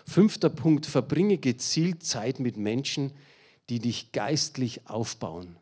Fünfter 0.03 0.49
Punkt, 0.49 0.87
verbringe 0.87 1.37
gezielt 1.37 2.03
Zeit 2.03 2.39
mit 2.39 2.57
Menschen, 2.57 3.11
die 3.69 3.77
dich 3.77 4.11
geistlich 4.13 4.87
aufbauen. 4.87 5.57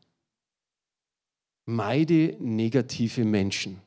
Meide 1.66 2.38
negative 2.40 3.26
Menschen. 3.26 3.82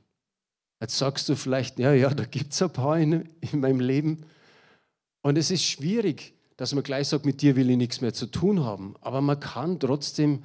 Jetzt 0.82 0.98
sagst 0.98 1.30
du 1.30 1.36
vielleicht, 1.36 1.78
ja, 1.78 1.94
ja, 1.94 2.10
da 2.10 2.24
gibt 2.24 2.52
es 2.52 2.60
ein 2.60 2.70
paar 2.70 2.98
in, 2.98 3.26
in 3.40 3.60
meinem 3.60 3.80
Leben. 3.80 4.26
Und 5.22 5.38
es 5.38 5.50
ist 5.50 5.64
schwierig, 5.64 6.34
dass 6.58 6.74
man 6.74 6.82
gleich 6.84 7.08
sagt, 7.08 7.24
mit 7.24 7.40
dir 7.40 7.56
will 7.56 7.70
ich 7.70 7.76
nichts 7.78 8.00
mehr 8.02 8.12
zu 8.12 8.26
tun 8.26 8.64
haben. 8.64 8.96
Aber 9.00 9.22
man 9.22 9.40
kann 9.40 9.80
trotzdem 9.80 10.42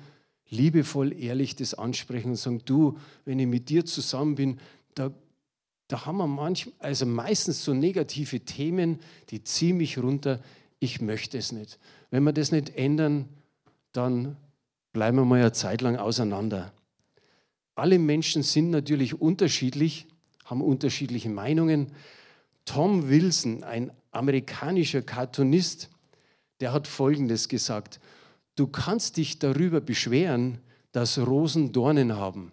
liebevoll, 0.49 1.11
ehrlich 1.19 1.55
das 1.55 1.73
ansprechen 1.73 2.29
und 2.29 2.35
sagen, 2.37 2.61
du, 2.63 2.97
wenn 3.25 3.39
ich 3.39 3.47
mit 3.47 3.67
dir 3.67 3.85
zusammen 3.85 4.35
bin, 4.35 4.59
da 4.95 5.11
da 5.87 6.05
haben 6.05 6.17
wir 6.17 6.27
manchmal, 6.27 6.75
also 6.79 7.05
meistens 7.05 7.63
so 7.63 7.73
negative 7.73 8.41
Themen, 8.41 8.99
die 9.29 9.43
ziehen 9.43 9.77
mich 9.77 9.97
runter. 9.97 10.41
Ich 10.79 11.01
möchte 11.01 11.37
es 11.37 11.51
nicht. 11.51 11.79
Wenn 12.11 12.23
wir 12.23 12.33
das 12.33 12.51
nicht 12.51 12.75
ändern, 12.77 13.29
dann 13.93 14.35
bleiben 14.91 15.17
wir 15.17 15.25
mal 15.25 15.39
eine 15.39 15.53
Zeit 15.53 15.81
lang 15.81 15.95
auseinander. 15.95 16.73
Alle 17.75 17.99
Menschen 17.99 18.43
sind 18.43 18.69
natürlich 18.69 19.19
unterschiedlich, 19.19 20.07
haben 20.47 20.61
unterschiedliche 20.61 21.29
Meinungen. 21.29 21.91
Tom 22.65 23.09
Wilson, 23.09 23.63
ein 23.63 23.91
amerikanischer 24.11 25.01
Cartoonist, 25.01 25.89
der 26.59 26.73
hat 26.73 26.87
Folgendes 26.87 27.47
gesagt. 27.47 27.99
Du 28.55 28.67
kannst 28.67 29.17
dich 29.17 29.39
darüber 29.39 29.79
beschweren, 29.79 30.59
dass 30.91 31.19
Rosen 31.19 31.71
Dornen 31.71 32.15
haben. 32.15 32.51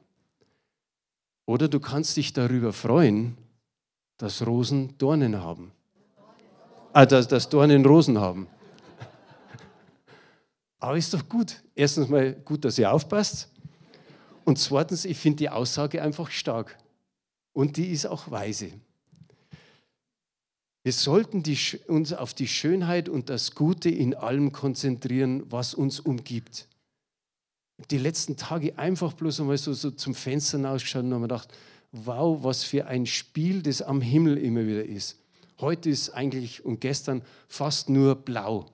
Oder 1.47 1.69
du 1.69 1.81
kannst 1.81 2.17
dich 2.17 2.33
darüber 2.33 2.73
freuen, 2.73 3.37
dass 4.19 4.47
Rosen 4.47 4.97
Dornen 4.99 5.41
haben. 5.41 5.73
Ah, 6.93 7.07
dass, 7.07 7.27
dass 7.27 7.49
Dornen 7.49 7.85
Rosen 7.85 8.19
haben. 8.19 8.47
Aber 10.79 10.97
ist 10.97 11.13
doch 11.15 11.29
gut. 11.29 11.63
Erstens 11.75 12.09
mal 12.09 12.33
gut, 12.33 12.65
dass 12.65 12.79
ihr 12.79 12.93
aufpasst. 12.93 13.49
Und 14.45 14.59
zweitens, 14.59 15.05
ich 15.05 15.17
finde 15.17 15.39
die 15.39 15.51
Aussage 15.51 16.03
einfach 16.03 16.31
stark. 16.31 16.77
Und 17.55 17.79
die 17.79 17.91
ist 17.91 18.05
auch 18.05 18.31
weise. 18.31 18.71
Wir 20.83 20.93
sollten 20.93 21.43
die, 21.43 21.59
uns 21.87 22.13
auf 22.13 22.35
die 22.35 22.49
Schönheit 22.49 23.09
und 23.09 23.31
das 23.31 23.55
Gute 23.55 23.89
in 23.89 24.15
allem 24.15 24.53
konzentrieren, 24.53 25.51
was 25.51 25.73
uns 25.73 25.99
umgibt 25.99 26.69
die 27.91 27.99
letzten 27.99 28.37
Tage 28.37 28.79
einfach 28.79 29.13
bloß 29.13 29.41
einmal 29.41 29.59
so, 29.59 29.73
so 29.73 29.91
zum 29.91 30.15
Fenster 30.15 30.59
hinausgeschaut 30.59 31.05
und 31.05 31.11
habe 31.11 31.21
mir 31.21 31.29
gedacht, 31.29 31.49
wow, 31.93 32.43
was 32.43 32.65
für 32.65 32.87
ein 32.87 33.07
Spiel 33.07 33.63
das 33.63 33.83
am 33.83 34.01
Himmel 34.01 34.39
immer 34.39 34.67
wieder 34.67 34.85
ist. 34.85 35.19
Heute 35.61 35.91
ist 35.91 36.11
eigentlich 36.11 36.65
und 36.65 36.81
gestern 36.81 37.23
fast 37.49 37.89
nur 37.89 38.15
blau. 38.15 38.67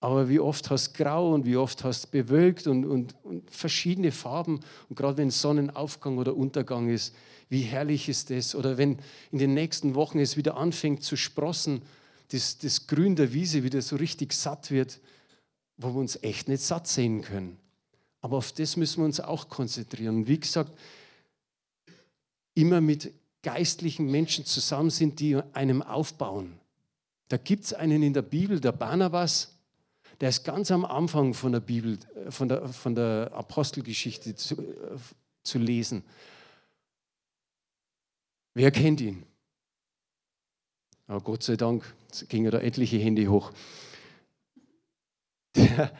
Aber 0.00 0.28
wie 0.28 0.40
oft 0.40 0.70
hast 0.70 0.94
grau 0.94 1.32
und 1.32 1.46
wie 1.46 1.56
oft 1.56 1.82
hast 1.82 2.10
bewölkt 2.10 2.66
und, 2.66 2.84
und, 2.84 3.14
und 3.24 3.50
verschiedene 3.50 4.12
Farben. 4.12 4.60
Und 4.88 4.96
gerade 4.96 5.16
wenn 5.16 5.30
Sonnenaufgang 5.30 6.18
oder 6.18 6.36
Untergang 6.36 6.88
ist, 6.88 7.14
wie 7.48 7.62
herrlich 7.62 8.08
ist 8.08 8.30
das? 8.30 8.54
Oder 8.54 8.76
wenn 8.76 8.98
in 9.30 9.38
den 9.38 9.54
nächsten 9.54 9.94
Wochen 9.94 10.18
es 10.18 10.36
wieder 10.36 10.56
anfängt 10.56 11.02
zu 11.02 11.16
sprossen, 11.16 11.82
das, 12.28 12.58
das 12.58 12.86
Grün 12.86 13.16
der 13.16 13.32
Wiese 13.32 13.62
wieder 13.62 13.82
so 13.82 13.96
richtig 13.96 14.32
satt 14.32 14.70
wird, 14.70 15.00
wo 15.76 15.94
wir 15.94 16.00
uns 16.00 16.18
echt 16.22 16.48
nicht 16.48 16.62
satt 16.62 16.88
sehen 16.88 17.22
können. 17.22 17.56
Aber 18.20 18.38
auf 18.38 18.52
das 18.52 18.76
müssen 18.76 19.02
wir 19.02 19.04
uns 19.04 19.20
auch 19.20 19.48
konzentrieren. 19.48 20.26
Wie 20.26 20.40
gesagt, 20.40 20.72
immer 22.54 22.80
mit 22.80 23.12
geistlichen 23.42 24.10
Menschen 24.10 24.44
zusammen 24.44 24.90
sind, 24.90 25.20
die 25.20 25.36
einem 25.52 25.82
aufbauen. 25.82 26.58
Da 27.28 27.36
gibt 27.36 27.64
es 27.64 27.72
einen 27.72 28.02
in 28.02 28.14
der 28.14 28.22
Bibel, 28.22 28.60
der 28.60 28.72
Barnabas, 28.72 29.52
der 30.20 30.30
ist 30.30 30.44
ganz 30.44 30.70
am 30.70 30.84
Anfang 30.84 31.34
von 31.34 31.52
der 31.52 31.60
Bibel, 31.60 31.98
von 32.30 32.48
der, 32.48 32.68
von 32.68 32.94
der 32.94 33.30
Apostelgeschichte 33.34 34.34
zu, 34.34 34.56
zu 35.42 35.58
lesen. 35.58 36.02
Wer 38.56 38.70
kennt 38.70 39.02
ihn? 39.02 39.22
Oh, 41.08 41.20
Gott 41.20 41.42
sei 41.42 41.56
Dank 41.56 41.84
gingen 42.30 42.50
da 42.50 42.58
etliche 42.58 42.96
Hände 42.96 43.28
hoch. 43.28 43.52
Der, 45.54 45.92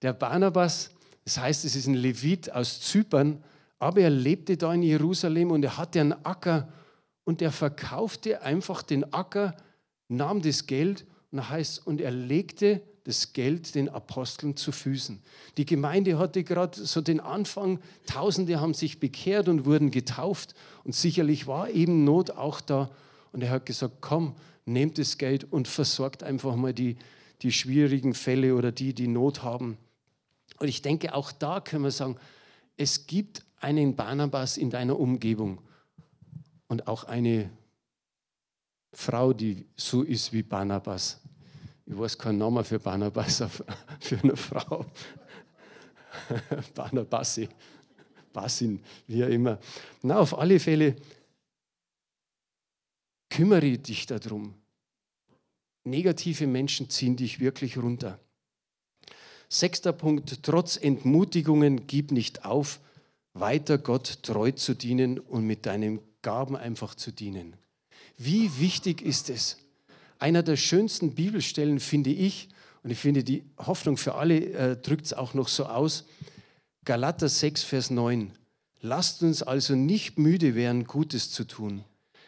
der 0.00 0.12
Barnabas, 0.12 0.90
das 1.24 1.38
heißt, 1.38 1.64
es 1.64 1.74
ist 1.74 1.88
ein 1.88 1.94
Levit 1.94 2.52
aus 2.52 2.80
Zypern, 2.82 3.42
aber 3.80 4.02
er 4.02 4.10
lebte 4.10 4.56
da 4.56 4.72
in 4.72 4.84
Jerusalem 4.84 5.50
und 5.50 5.64
er 5.64 5.76
hatte 5.76 6.00
einen 6.00 6.24
Acker 6.24 6.72
und 7.24 7.42
er 7.42 7.50
verkaufte 7.50 8.42
einfach 8.42 8.84
den 8.84 9.12
Acker, 9.12 9.56
nahm 10.06 10.40
das 10.40 10.68
Geld 10.68 11.06
und 11.32 11.48
heißt, 11.48 11.84
und 11.84 12.00
er 12.00 12.12
legte 12.12 12.80
das 13.02 13.32
Geld 13.32 13.74
den 13.74 13.88
Aposteln 13.88 14.56
zu 14.56 14.70
Füßen. 14.70 15.20
Die 15.56 15.66
Gemeinde 15.66 16.16
hatte 16.18 16.44
gerade 16.44 16.80
so 16.80 17.00
den 17.00 17.18
Anfang, 17.18 17.80
Tausende 18.06 18.60
haben 18.60 18.72
sich 18.72 19.00
bekehrt 19.00 19.48
und 19.48 19.64
wurden 19.64 19.90
getauft 19.90 20.54
und 20.84 20.94
sicherlich 20.94 21.46
war 21.46 21.70
eben 21.70 22.04
Not 22.04 22.30
auch 22.30 22.60
da. 22.60 22.90
Und 23.32 23.42
er 23.42 23.50
hat 23.50 23.66
gesagt, 23.66 23.96
komm, 24.00 24.34
nehmt 24.66 24.98
das 24.98 25.18
Geld 25.18 25.50
und 25.52 25.68
versorgt 25.68 26.22
einfach 26.22 26.56
mal 26.56 26.72
die, 26.72 26.96
die 27.42 27.52
schwierigen 27.52 28.14
Fälle 28.14 28.54
oder 28.54 28.70
die, 28.70 28.94
die 28.94 29.08
Not 29.08 29.42
haben. 29.42 29.76
Und 30.58 30.68
ich 30.68 30.82
denke, 30.82 31.14
auch 31.14 31.32
da 31.32 31.60
können 31.60 31.84
wir 31.84 31.90
sagen, 31.90 32.16
es 32.76 33.06
gibt 33.06 33.44
einen 33.60 33.96
Barnabas 33.96 34.56
in 34.56 34.70
deiner 34.70 34.98
Umgebung 34.98 35.60
und 36.68 36.86
auch 36.86 37.04
eine 37.04 37.50
Frau, 38.92 39.32
die 39.32 39.66
so 39.76 40.02
ist 40.02 40.32
wie 40.32 40.42
Barnabas. 40.42 41.20
Ich 41.86 41.98
weiß 41.98 42.18
keinen 42.18 42.38
Namen 42.38 42.64
für 42.64 42.78
Barnabas, 42.78 43.42
für 44.00 44.18
eine 44.22 44.36
Frau. 44.36 44.86
Barnabasi, 46.74 47.48
Basin, 48.34 48.80
wie 49.06 49.24
auch 49.24 49.28
immer. 49.28 49.58
Na, 50.02 50.18
auf 50.18 50.38
alle 50.38 50.60
Fälle 50.60 50.96
kümmere 53.30 53.78
dich 53.78 54.04
darum. 54.04 54.52
Negative 55.84 56.46
Menschen 56.46 56.90
ziehen 56.90 57.16
dich 57.16 57.40
wirklich 57.40 57.78
runter. 57.78 58.18
Sechster 59.48 59.92
Punkt, 59.92 60.42
trotz 60.42 60.76
Entmutigungen 60.76 61.86
gib 61.86 62.10
nicht 62.10 62.44
auf, 62.44 62.80
weiter 63.32 63.78
Gott 63.78 64.22
treu 64.22 64.50
zu 64.50 64.74
dienen 64.74 65.18
und 65.18 65.46
mit 65.46 65.64
deinen 65.64 66.00
Gaben 66.22 66.56
einfach 66.56 66.94
zu 66.94 67.12
dienen. 67.12 67.56
Wie 68.16 68.58
wichtig 68.58 69.02
ist 69.02 69.30
es? 69.30 69.58
Einer 70.18 70.42
der 70.42 70.56
schönsten 70.56 71.14
Bibelstellen 71.14 71.80
finde 71.80 72.10
ich, 72.10 72.48
und 72.82 72.90
ich 72.90 72.98
finde, 72.98 73.24
die 73.24 73.44
Hoffnung 73.58 73.96
für 73.96 74.14
alle 74.14 74.52
äh, 74.52 74.76
drückt 74.76 75.06
es 75.06 75.12
auch 75.12 75.34
noch 75.34 75.48
so 75.48 75.66
aus, 75.66 76.04
Galater 76.84 77.28
6, 77.30 77.62
Vers 77.62 77.90
9. 77.90 78.32
Lasst 78.82 79.22
uns 79.22 79.42
also 79.42 79.74
nicht 79.74 80.18
müde 80.18 80.54
werden, 80.54 80.84
Gutes 80.84 81.30
zu 81.30 81.44
tun. 81.44 81.82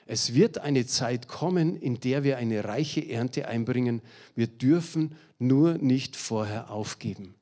Es 0.07 0.35
wird 0.35 0.59
eine 0.59 0.87
Zeit 0.87 1.29
kommen, 1.29 1.77
in 1.77 2.01
der 2.01 2.25
wir 2.25 2.39
eine 2.39 2.65
reiche 2.65 3.07
Ernte 3.07 3.49
einbringen. 3.49 4.01
Wir 4.35 4.47
dürfen 4.47 5.15
nur 5.39 5.75
nicht 5.75 6.17
vorher 6.17 6.71
aufgeben. 6.71 7.35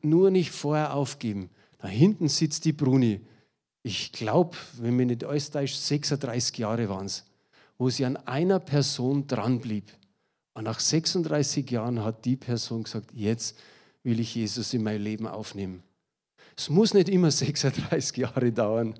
Nur 0.00 0.30
nicht 0.30 0.52
vorher 0.52 0.94
aufgeben. 0.94 1.50
Da 1.78 1.88
hinten 1.88 2.28
sitzt 2.28 2.64
die 2.64 2.72
Bruni. 2.72 3.20
Ich 3.82 4.12
glaube, 4.12 4.56
wenn 4.78 4.96
mir 4.96 5.04
nicht 5.04 5.24
alles 5.24 5.50
täuscht, 5.50 5.76
36 5.76 6.56
Jahre 6.56 6.88
waren 6.88 7.06
es, 7.06 7.24
wo 7.76 7.90
sie 7.90 8.06
an 8.06 8.16
einer 8.16 8.60
Person 8.60 9.26
dranblieb. 9.26 9.92
Und 10.54 10.64
nach 10.64 10.80
36 10.80 11.70
Jahren 11.70 12.02
hat 12.02 12.24
die 12.24 12.36
Person 12.36 12.84
gesagt, 12.84 13.10
jetzt 13.12 13.58
will 14.04 14.20
ich 14.20 14.34
Jesus 14.34 14.72
in 14.72 14.84
mein 14.84 15.00
Leben 15.00 15.26
aufnehmen. 15.26 15.82
Es 16.56 16.68
muss 16.68 16.94
nicht 16.94 17.08
immer 17.08 17.30
36 17.32 18.18
Jahre 18.18 18.52
dauern. 18.52 18.94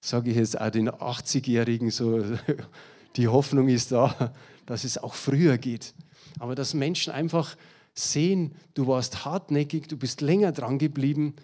Sage 0.00 0.30
ich 0.30 0.36
jetzt 0.36 0.58
auch 0.58 0.70
den 0.70 0.88
80-Jährigen 0.88 1.90
so, 1.90 2.22
die 3.16 3.28
Hoffnung 3.28 3.68
ist 3.68 3.92
da, 3.92 4.32
dass 4.66 4.84
es 4.84 4.96
auch 4.96 5.14
früher 5.14 5.58
geht. 5.58 5.94
Aber 6.38 6.54
dass 6.54 6.74
Menschen 6.74 7.12
einfach 7.12 7.56
sehen, 7.94 8.54
du 8.74 8.86
warst 8.86 9.24
hartnäckig, 9.24 9.88
du 9.88 9.96
bist 9.96 10.20
länger 10.20 10.52
dran 10.52 10.78
geblieben 10.78 11.34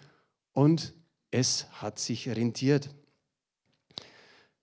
und 0.53 0.93
es 1.29 1.67
hat 1.73 1.99
sich 1.99 2.29
rentiert. 2.29 2.89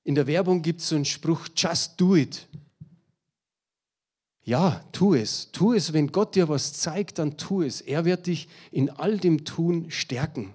In 0.03 0.15
der 0.15 0.27
Werbung 0.27 0.63
gibt 0.63 0.81
es 0.81 0.89
so 0.89 0.97
einen 0.97 1.05
Spruch, 1.05 1.49
just 1.57 2.01
do 2.01 2.17
it. 2.17 2.47
Ja, 4.45 4.85
tu 4.93 5.15
es. 5.15 5.51
Tu 5.53 5.73
es, 5.73 5.93
wenn 5.93 6.13
Gott 6.13 6.35
dir 6.35 6.49
was 6.49 6.75
zeigt, 6.75 7.19
dann 7.19 7.37
tu 7.37 7.63
es. 7.63 7.81
Er 7.81 8.05
wird 8.05 8.27
dich 8.27 8.49
in 8.71 8.91
all 8.91 9.19
dem 9.19 9.45
Tun 9.45 9.91
stärken. 9.91 10.55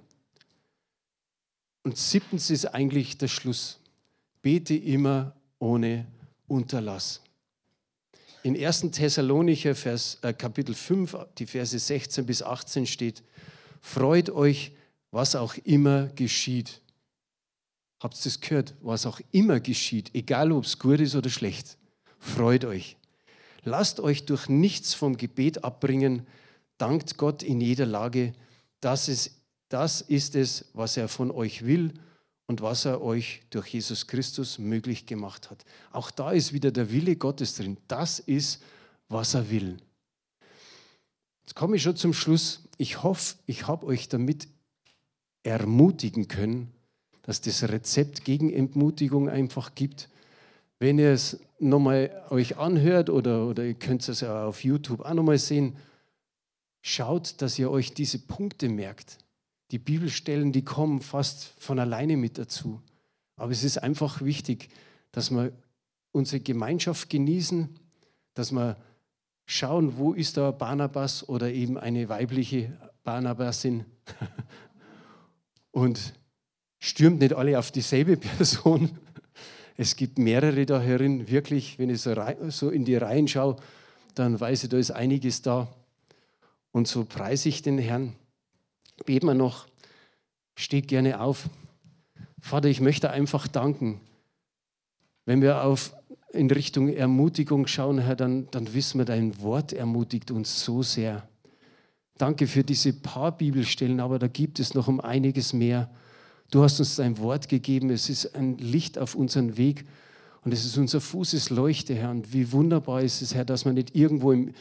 Und 1.84 1.98
siebtens 1.98 2.52
ist 2.52 2.66
eigentlich 2.66 3.18
der 3.18 3.28
Schluss. 3.28 3.80
Bete 4.42 4.76
immer 4.76 5.36
ohne 5.58 6.06
Unterlass. 6.48 7.22
In 8.44 8.56
1. 8.56 8.92
Thessalonicher 8.92 9.76
Vers, 9.76 10.20
äh, 10.22 10.34
Kapitel 10.34 10.76
5, 10.76 11.18
die 11.38 11.46
Verse 11.46 11.78
16 11.78 12.26
bis 12.26 12.42
18 12.42 12.86
steht, 12.86 13.24
freut 13.82 14.30
euch, 14.30 14.72
was 15.12 15.36
auch 15.36 15.56
immer 15.66 16.08
geschieht. 16.08 16.80
Habt 18.00 18.16
ihr 18.16 18.24
das 18.24 18.40
gehört? 18.40 18.76
Was 18.82 19.06
auch 19.06 19.20
immer 19.32 19.60
geschieht, 19.60 20.12
egal 20.14 20.52
ob 20.52 20.64
es 20.64 20.80
gut 20.80 21.02
ist 21.02 21.16
oder 21.16 21.30
schlecht, 21.30 21.78
freut 22.20 22.64
euch. 22.64 22.99
Lasst 23.64 24.00
euch 24.00 24.26
durch 24.26 24.50
nichts 24.50 24.94
vom 24.94 25.18
Gebet 25.18 25.64
abbringen. 25.64 26.26
Dankt 26.78 27.18
Gott 27.18 27.44
in 27.44 27.62
jeder 27.62 27.86
Lage. 27.86 28.34
Das 28.80 29.10
ist, 29.10 29.42
das 29.70 30.02
ist 30.02 30.36
es, 30.36 30.66
was 30.74 30.98
er 30.98 31.08
von 31.08 31.32
euch 31.32 31.66
will 31.66 31.94
und 32.48 32.62
was 32.62 32.86
er 32.86 33.02
euch 33.02 33.44
durch 33.50 33.68
Jesus 33.68 34.08
Christus 34.08 34.58
möglich 34.58 35.06
gemacht 35.06 35.52
hat. 35.52 35.66
Auch 35.92 36.10
da 36.10 36.32
ist 36.32 36.54
wieder 36.54 36.72
der 36.72 36.92
Wille 36.92 37.16
Gottes 37.16 37.56
drin. 37.56 37.78
Das 37.88 38.20
ist, 38.20 38.64
was 39.08 39.34
er 39.34 39.50
will. 39.50 39.78
Jetzt 41.42 41.56
komme 41.56 41.76
ich 41.76 41.84
schon 41.84 41.96
zum 41.96 42.14
Schluss. 42.14 42.64
Ich 42.78 43.04
hoffe, 43.04 43.36
ich 43.46 43.68
habe 43.68 43.86
euch 43.86 44.08
damit 44.08 44.48
ermutigen 45.44 46.28
können, 46.28 46.72
dass 47.24 47.42
das 47.42 47.64
Rezept 47.64 48.24
gegen 48.24 48.52
Entmutigung 48.52 49.30
einfach 49.30 49.76
gibt. 49.76 50.10
Wenn 50.80 50.98
ihr 50.98 51.12
es 51.12 51.40
nochmal 51.60 52.26
euch 52.30 52.58
anhört 52.58 53.10
oder, 53.10 53.46
oder 53.48 53.66
ihr 53.66 53.74
könnt 53.74 54.08
es 54.08 54.22
ja 54.22 54.46
auf 54.46 54.64
YouTube 54.64 55.02
auch 55.02 55.14
nochmal 55.14 55.38
sehen, 55.38 55.76
schaut, 56.82 57.42
dass 57.42 57.60
ihr 57.60 57.70
euch 57.70 57.94
diese 57.94 58.20
Punkte 58.20 58.70
merkt. 58.70 59.18
Die 59.72 59.80
Bibelstellen, 59.80 60.52
die 60.52 60.64
kommen 60.64 61.02
fast 61.02 61.54
von 61.60 61.80
alleine 61.80 62.18
mit 62.18 62.38
dazu. 62.38 62.82
Aber 63.36 63.52
es 63.52 63.64
ist 63.64 63.78
einfach 63.78 64.22
wichtig, 64.22 64.70
dass 65.12 65.32
wir 65.32 65.52
unsere 66.12 66.42
Gemeinschaft 66.42 67.10
genießen, 67.10 67.70
dass 68.34 68.52
wir 68.52 68.78
schauen, 69.46 69.98
wo 69.98 70.14
ist 70.14 70.38
da 70.38 70.52
Barnabas 70.52 71.28
oder 71.28 71.52
eben 71.52 71.78
eine 71.78 72.10
weibliche 72.10 72.78
Barnabasin 73.04 73.86
und 75.72 76.14
stürmt 76.80 77.20
nicht 77.20 77.34
alle 77.34 77.58
auf 77.58 77.72
dieselbe 77.72 78.18
Person, 78.18 78.98
es 79.82 79.96
gibt 79.96 80.20
mehrere 80.20 80.66
da 80.66 80.82
herin, 80.82 81.30
wirklich, 81.30 81.80
wenn 81.80 81.90
ich 81.90 82.02
so, 82.02 82.14
so 82.50 82.70
in 82.70 82.84
die 82.84 82.98
Reihen 82.98 83.30
schaue, 83.30 83.56
dann 84.14 84.38
weiß 84.38 84.66
ich, 84.66 84.70
da 84.70 84.78
ist 84.78 84.92
einiges 84.92 85.42
da. 85.42 85.74
Und 86.74 86.90
so 86.90 87.06
preise 87.06 87.48
ich 87.48 87.62
den 87.62 87.78
Herrn. 87.78 88.14
Beten 89.06 89.28
wir 89.28 89.36
noch, 89.36 89.68
steht 90.56 90.90
gerne 90.90 91.22
auf. 91.22 91.50
Vater, 92.42 92.68
ich 92.68 92.82
möchte 92.82 93.12
einfach 93.12 93.48
danken. 93.48 94.02
Wenn 95.24 95.42
wir 95.42 95.64
auf, 95.64 95.96
in 96.34 96.52
Richtung 96.52 96.90
Ermutigung 96.90 97.66
schauen, 97.66 98.00
Herr, 98.00 98.18
dann, 98.18 98.52
dann 98.52 98.74
wissen 98.74 98.98
wir, 98.98 99.06
dein 99.06 99.42
Wort 99.42 99.72
ermutigt 99.72 100.30
uns 100.30 100.62
so 100.62 100.84
sehr. 100.84 101.26
Danke 102.18 102.48
für 102.48 102.66
diese 102.66 102.92
paar 102.92 103.32
Bibelstellen, 103.32 104.02
aber 104.02 104.20
da 104.20 104.28
gibt 104.28 104.60
es 104.60 104.74
noch 104.74 104.90
um 104.90 105.00
einiges 105.00 105.54
mehr. 105.54 105.90
Du 106.52 106.64
hast 106.64 106.80
uns 106.80 106.96
dein 106.96 107.18
Wort 107.20 107.48
gegeben. 107.48 107.90
Es 107.92 108.10
ist 108.10 108.36
ein 108.36 108.58
Licht 108.58 108.98
auf 108.98 109.14
unseren 109.14 109.58
Weg 109.58 109.86
und 110.44 110.52
es 110.52 110.66
ist 110.66 110.78
unser 110.78 111.00
Fußesleuchte, 111.00 111.94
Herr. 111.94 112.10
Und 112.10 112.34
wie 112.34 112.52
wunderbar 112.52 113.02
ist 113.02 113.22
es, 113.22 113.36
Herr, 113.36 113.46
dass 113.46 113.66
wir 113.66 113.74
nicht 113.74 113.96
irgendwo 113.96 114.32
im, 114.32 114.54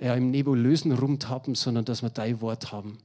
ja, 0.00 0.14
im 0.14 0.30
Nebulösen 0.30 0.92
rumtappen, 0.92 1.54
sondern 1.54 1.84
dass 1.84 2.02
wir 2.02 2.10
dein 2.10 2.40
Wort 2.40 2.72
haben. 2.72 2.98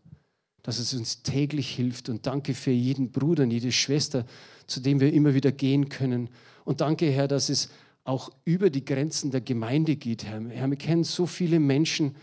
Dass 0.64 0.80
es 0.80 0.94
uns 0.94 1.22
täglich 1.22 1.70
hilft. 1.70 2.10
Und 2.10 2.26
danke 2.26 2.56
für 2.56 2.72
jeden 2.72 3.12
Bruder 3.12 3.44
und 3.44 3.52
jede 3.52 3.72
Schwester, 3.72 4.26
zu 4.66 4.80
dem 4.80 5.00
wir 5.00 5.14
immer 5.14 5.36
wieder 5.36 5.52
gehen 5.52 5.90
können. 5.90 6.30
Und 6.66 6.82
danke, 6.82 7.12
Herr, 7.12 7.28
dass 7.28 7.50
es 7.50 7.70
auch 8.06 8.32
über 8.44 8.72
die 8.72 8.86
Grenzen 8.86 9.30
der 9.30 9.42
Gemeinde 9.42 9.96
geht, 9.96 10.26
Herr. 10.26 10.42
Herr, 10.50 10.68
wir 10.68 10.78
kennen 10.78 11.04
so 11.04 11.28
viele 11.28 11.60
Menschen, 11.60 12.16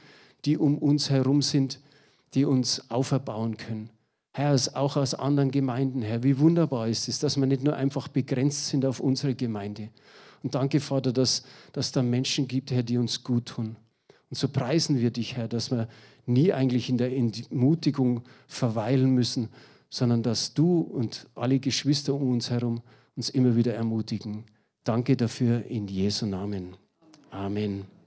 die 0.45 0.57
um 0.57 0.79
uns 0.79 1.11
herum 1.11 1.43
sind, 1.43 1.81
die 2.35 2.45
uns 2.45 2.91
auferbauen 2.91 3.57
können. 3.57 3.91
Herr, 4.33 4.57
auch 4.75 4.97
aus 4.97 5.15
anderen 5.15 5.51
Gemeinden, 5.51 6.03
Herr, 6.03 6.23
wie 6.23 6.39
wunderbar 6.39 6.89
ist 6.89 7.09
es, 7.09 7.19
dass 7.19 7.37
wir 7.37 7.47
nicht 7.47 7.65
nur 7.65 7.75
einfach 7.75 8.09
begrenzt 8.09 8.69
sind 8.69 8.85
auf 8.85 9.01
unsere 9.01 9.35
Gemeinde. 9.35 9.89
Und 10.43 10.55
danke, 10.55 10.81
Vater, 10.81 11.13
dass, 11.13 11.43
dass 11.73 11.93
da 11.93 12.03
Menschen 12.03 12.47
gibt, 12.47 12.71
Herr, 12.71 12.83
die 12.83 12.99
uns 12.99 13.25
gut 13.25 13.47
tun. 13.47 13.77
Und 14.31 14.37
so 14.37 14.49
preisen 14.49 14.99
wir 15.01 15.11
dich, 15.11 15.37
Herr, 15.37 15.49
dass 15.49 15.71
wir 15.71 15.89
nie 16.27 16.53
eigentlich 16.53 16.89
in 16.89 16.99
der 16.99 17.15
Entmutigung 17.17 18.23
verweilen 18.47 19.11
müssen, 19.15 19.49
sondern 19.91 20.23
dass 20.23 20.55
du 20.55 20.81
und 20.81 21.27
alle 21.35 21.59
Geschwister 21.59 22.15
um 22.15 22.33
uns 22.33 22.51
herum 22.51 22.83
uns 23.17 23.31
immer 23.31 23.57
wieder 23.57 23.75
ermutigen. 23.75 24.45
Danke 24.85 25.17
dafür 25.17 25.65
in 25.67 25.89
Jesu 25.89 26.27
Namen. 26.27 26.77
Amen. 27.31 27.98